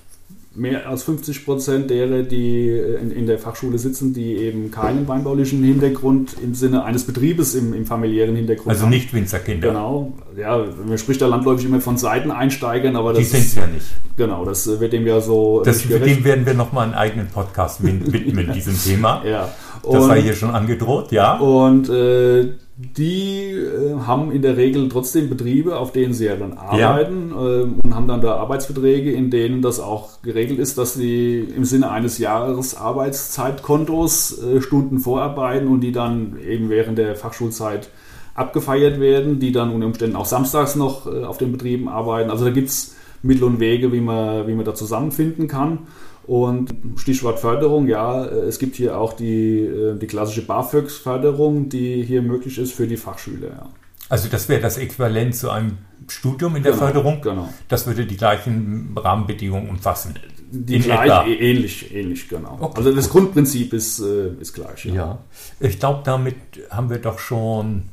mehr 0.55 0.88
als 0.88 1.03
50 1.05 1.45
Prozent 1.45 1.91
derer, 1.91 2.23
die 2.23 2.69
in, 2.69 3.11
in, 3.11 3.27
der 3.27 3.38
Fachschule 3.38 3.79
sitzen, 3.79 4.12
die 4.12 4.37
eben 4.37 4.71
keinen 4.71 5.09
weinbaulichen 5.09 5.62
Hintergrund 5.62 6.37
im 6.43 6.55
Sinne 6.55 6.85
eines 6.85 7.05
Betriebes 7.05 7.55
im, 7.55 7.73
im 7.73 7.87
familiären 7.87 8.37
Hintergrund 8.37 8.69
also 8.69 8.83
haben. 8.83 8.93
Also 8.93 8.97
nicht 8.97 9.15
Winzerkinder. 9.15 9.69
Genau. 9.69 10.12
Ja, 10.37 10.62
man 10.87 10.99
spricht 10.99 11.23
da 11.23 11.27
landläufig 11.27 11.67
immer 11.67 11.81
von 11.81 11.97
Seiteneinsteigern, 11.97 12.97
aber 12.97 13.15
das 13.15 13.21
Die 13.21 13.25
sind 13.25 13.41
es 13.47 13.55
ja 13.55 13.67
nicht. 13.67 13.87
Genau, 14.17 14.45
das 14.45 14.81
wird 14.81 14.93
dem 14.93 15.07
ja 15.07 15.21
so. 15.21 15.62
Das, 15.65 15.83
für 15.83 15.99
dem 15.99 16.23
werden 16.25 16.45
wir 16.45 16.55
nochmal 16.55 16.85
einen 16.85 16.95
eigenen 16.95 17.29
Podcast 17.29 17.83
widmen, 17.83 18.53
diesem 18.55 18.79
Thema. 18.79 19.23
Ja. 19.25 19.49
Und, 19.83 19.95
das 19.95 20.09
war 20.09 20.17
hier 20.17 20.35
schon 20.35 20.51
angedroht, 20.51 21.12
ja. 21.12 21.38
Und 21.38 21.88
äh, 21.88 22.51
die 22.77 23.51
äh, 23.51 23.99
haben 24.07 24.31
in 24.33 24.41
der 24.41 24.57
Regel 24.57 24.89
trotzdem 24.89 25.29
Betriebe, 25.29 25.77
auf 25.77 25.93
denen 25.93 26.15
sie 26.15 26.25
ja 26.25 26.37
dann 26.37 26.55
arbeiten 26.55 27.31
ja. 27.31 27.61
Äh, 27.61 27.65
und 27.65 27.95
haben 27.95 28.09
dann 28.09 28.23
da 28.23 28.37
Arbeitsverträge, 28.37 29.13
in 29.13 29.31
denen 29.31 29.61
das 29.61 29.79
auch 29.79 30.23
geregelt 30.23 30.59
ist, 30.59 30.79
dass 30.79 30.95
sie 30.95 31.41
im 31.41 31.67
Sinne 31.67 31.91
eines 31.91 32.17
Jahresarbeitszeitkontos 32.19 34.43
äh, 34.43 34.63
Stunden 34.63 35.01
vorarbeiten 35.01 35.69
und 35.69 35.83
die 35.83 35.93
dann 35.93 36.39
eben 36.47 36.71
während 36.71 36.97
der 36.97 37.15
Fachschulzeit 37.15 37.91
abgefeiert 38.35 39.01
werden, 39.01 39.39
die 39.39 39.53
dann 39.53 39.71
unter 39.71 39.87
Umständen 39.87 40.17
auch 40.17 40.25
samstags 40.25 40.75
noch 40.75 41.07
äh, 41.07 41.25
auf 41.25 41.37
den 41.37 41.53
Betrieben 41.53 41.89
arbeiten. 41.89 42.31
Also 42.31 42.47
da 42.47 42.51
gibt 42.51 42.71
es 42.71 42.97
Mittel 43.23 43.45
und 43.45 43.61
Wege, 43.61 43.93
wie 43.93 44.01
man, 44.01 44.47
wie 44.47 44.55
man 44.55 44.65
da 44.65 44.75
zusammenfinden 44.75 45.47
kann. 45.47 45.81
Und 46.27 46.73
Stichwort 46.97 47.41
Förderung, 47.41 47.89
ja, 47.89 48.25
es 48.25 48.59
gibt 48.59 48.77
hier 48.77 48.97
auch 48.99 49.15
die, 49.15 49.61
äh, 49.61 49.99
die 49.99 50.07
klassische 50.07 50.43
BAföG-Förderung, 50.43 51.69
die 51.69 52.03
hier 52.05 52.23
möglich 52.23 52.59
ist 52.59 52.73
für 52.73 52.87
die 52.87 52.97
Fachschüler. 52.97 53.49
Ja. 53.49 53.69
Also 54.09 54.29
das 54.29 54.49
wäre 54.49 54.61
das 54.61 54.79
Äquivalent 54.79 55.35
zu 55.35 55.51
einem 55.51 55.79
Studium 56.07 56.57
in 56.57 56.63
der 56.63 56.73
genau, 56.73 56.85
Förderung. 56.85 57.23
Genau. 57.23 57.49
Das 57.69 57.87
würde 57.87 58.05
die 58.05 58.17
gleichen 58.17 58.95
Rahmenbedingungen 58.95 59.71
umfassen. 59.71 60.15
Die 60.51 60.81
gleich, 60.81 61.41
ähnlich, 61.41 61.95
ähnlich, 61.95 62.29
genau. 62.29 62.59
Okay, 62.61 62.77
also 62.77 62.95
das 62.95 63.09
gut. 63.09 63.23
Grundprinzip 63.23 63.73
ist, 63.73 64.01
äh, 64.01 64.35
ist 64.39 64.53
gleich. 64.53 64.85
Ja, 64.85 64.95
ja. 64.95 65.19
ich 65.61 65.79
glaube, 65.79 66.03
damit 66.05 66.37
haben 66.71 66.91
wir 66.91 66.99
doch 66.99 67.19
schon 67.19 67.85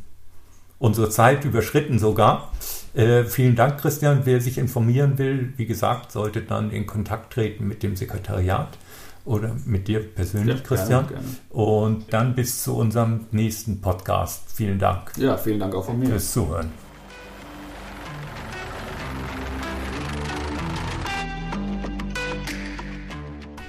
unsere 0.78 1.10
Zeit 1.10 1.46
überschritten 1.46 2.00
sogar. 2.00 2.52
Äh, 2.94 3.24
vielen 3.26 3.56
Dank, 3.56 3.80
Christian. 3.80 4.22
Wer 4.24 4.42
sich 4.42 4.58
informieren 4.58 5.18
will, 5.18 5.54
wie 5.58 5.66
gesagt, 5.66 6.12
sollte 6.12 6.42
dann 6.42 6.72
in 6.72 6.88
Kontakt 6.88 7.34
treten 7.34 7.68
mit 7.68 7.84
dem 7.84 7.96
Sekretariat 7.96 8.78
oder 9.26 9.56
mit 9.66 9.88
dir 9.88 10.00
persönlich, 10.00 10.58
ja, 10.58 10.64
Christian. 10.64 11.08
Gerne, 11.08 11.24
gerne. 11.24 11.38
Und 11.50 12.14
dann 12.14 12.34
bis 12.34 12.64
zu 12.64 12.76
unserem 12.76 13.28
nächsten 13.32 13.80
Podcast. 13.80 14.52
Vielen 14.54 14.80
Dank. 14.80 15.12
Ja, 15.18 15.38
vielen 15.38 15.60
Dank 15.60 15.76
auch 15.76 15.86
von 15.86 16.00
mir. 16.00 16.08
Fürs 16.08 16.34
Zuhören. 16.34 16.72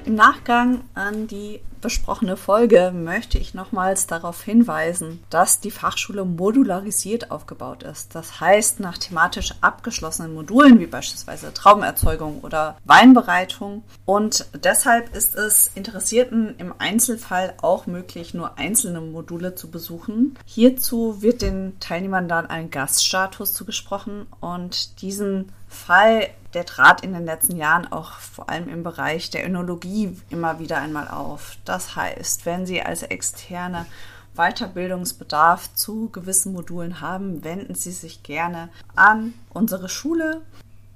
Im 0.06 0.14
Nachgang 0.14 0.80
an 0.94 1.26
die 1.26 1.60
besprochene 1.80 2.36
Folge 2.36 2.92
möchte 2.94 3.38
ich 3.38 3.54
nochmals 3.54 4.06
darauf 4.06 4.42
hinweisen, 4.42 5.22
dass 5.30 5.60
die 5.60 5.70
Fachschule 5.70 6.24
modularisiert 6.24 7.30
aufgebaut 7.30 7.82
ist. 7.82 8.14
Das 8.14 8.40
heißt, 8.40 8.80
nach 8.80 8.98
thematisch 8.98 9.54
abgeschlossenen 9.60 10.34
Modulen 10.34 10.80
wie 10.80 10.86
beispielsweise 10.86 11.52
Traubenerzeugung 11.52 12.40
oder 12.40 12.76
Weinbereitung. 12.84 13.82
Und 14.04 14.46
deshalb 14.64 15.14
ist 15.14 15.34
es 15.34 15.70
Interessierten 15.74 16.54
im 16.58 16.74
Einzelfall 16.78 17.54
auch 17.62 17.86
möglich, 17.86 18.34
nur 18.34 18.58
einzelne 18.58 19.00
Module 19.00 19.54
zu 19.54 19.70
besuchen. 19.70 20.36
Hierzu 20.44 21.22
wird 21.22 21.42
den 21.42 21.78
Teilnehmern 21.80 22.28
dann 22.28 22.46
ein 22.46 22.70
Gaststatus 22.70 23.52
zugesprochen 23.52 24.26
und 24.40 25.00
diesen 25.02 25.52
Fall, 25.70 26.28
der 26.52 26.66
trat 26.66 27.02
in 27.02 27.12
den 27.12 27.24
letzten 27.24 27.56
Jahren 27.56 27.90
auch 27.92 28.14
vor 28.14 28.50
allem 28.50 28.68
im 28.68 28.82
Bereich 28.82 29.30
der 29.30 29.46
Önologie 29.46 30.16
immer 30.28 30.58
wieder 30.58 30.78
einmal 30.78 31.06
auf. 31.06 31.56
Das 31.70 31.94
heißt, 31.94 32.46
wenn 32.46 32.66
Sie 32.66 32.82
als 32.82 33.04
externe 33.04 33.86
Weiterbildungsbedarf 34.34 35.72
zu 35.72 36.08
gewissen 36.08 36.52
Modulen 36.52 37.00
haben, 37.00 37.44
wenden 37.44 37.76
Sie 37.76 37.92
sich 37.92 38.24
gerne 38.24 38.70
an 38.96 39.34
unsere 39.50 39.88
Schule. 39.88 40.42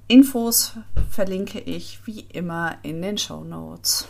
Infos 0.09 0.73
verlinke 1.09 1.61
ich 1.61 2.05
wie 2.07 2.23
immer 2.23 2.75
in 2.83 3.03
den 3.03 3.19
Show 3.19 3.45
Notes. 3.45 4.03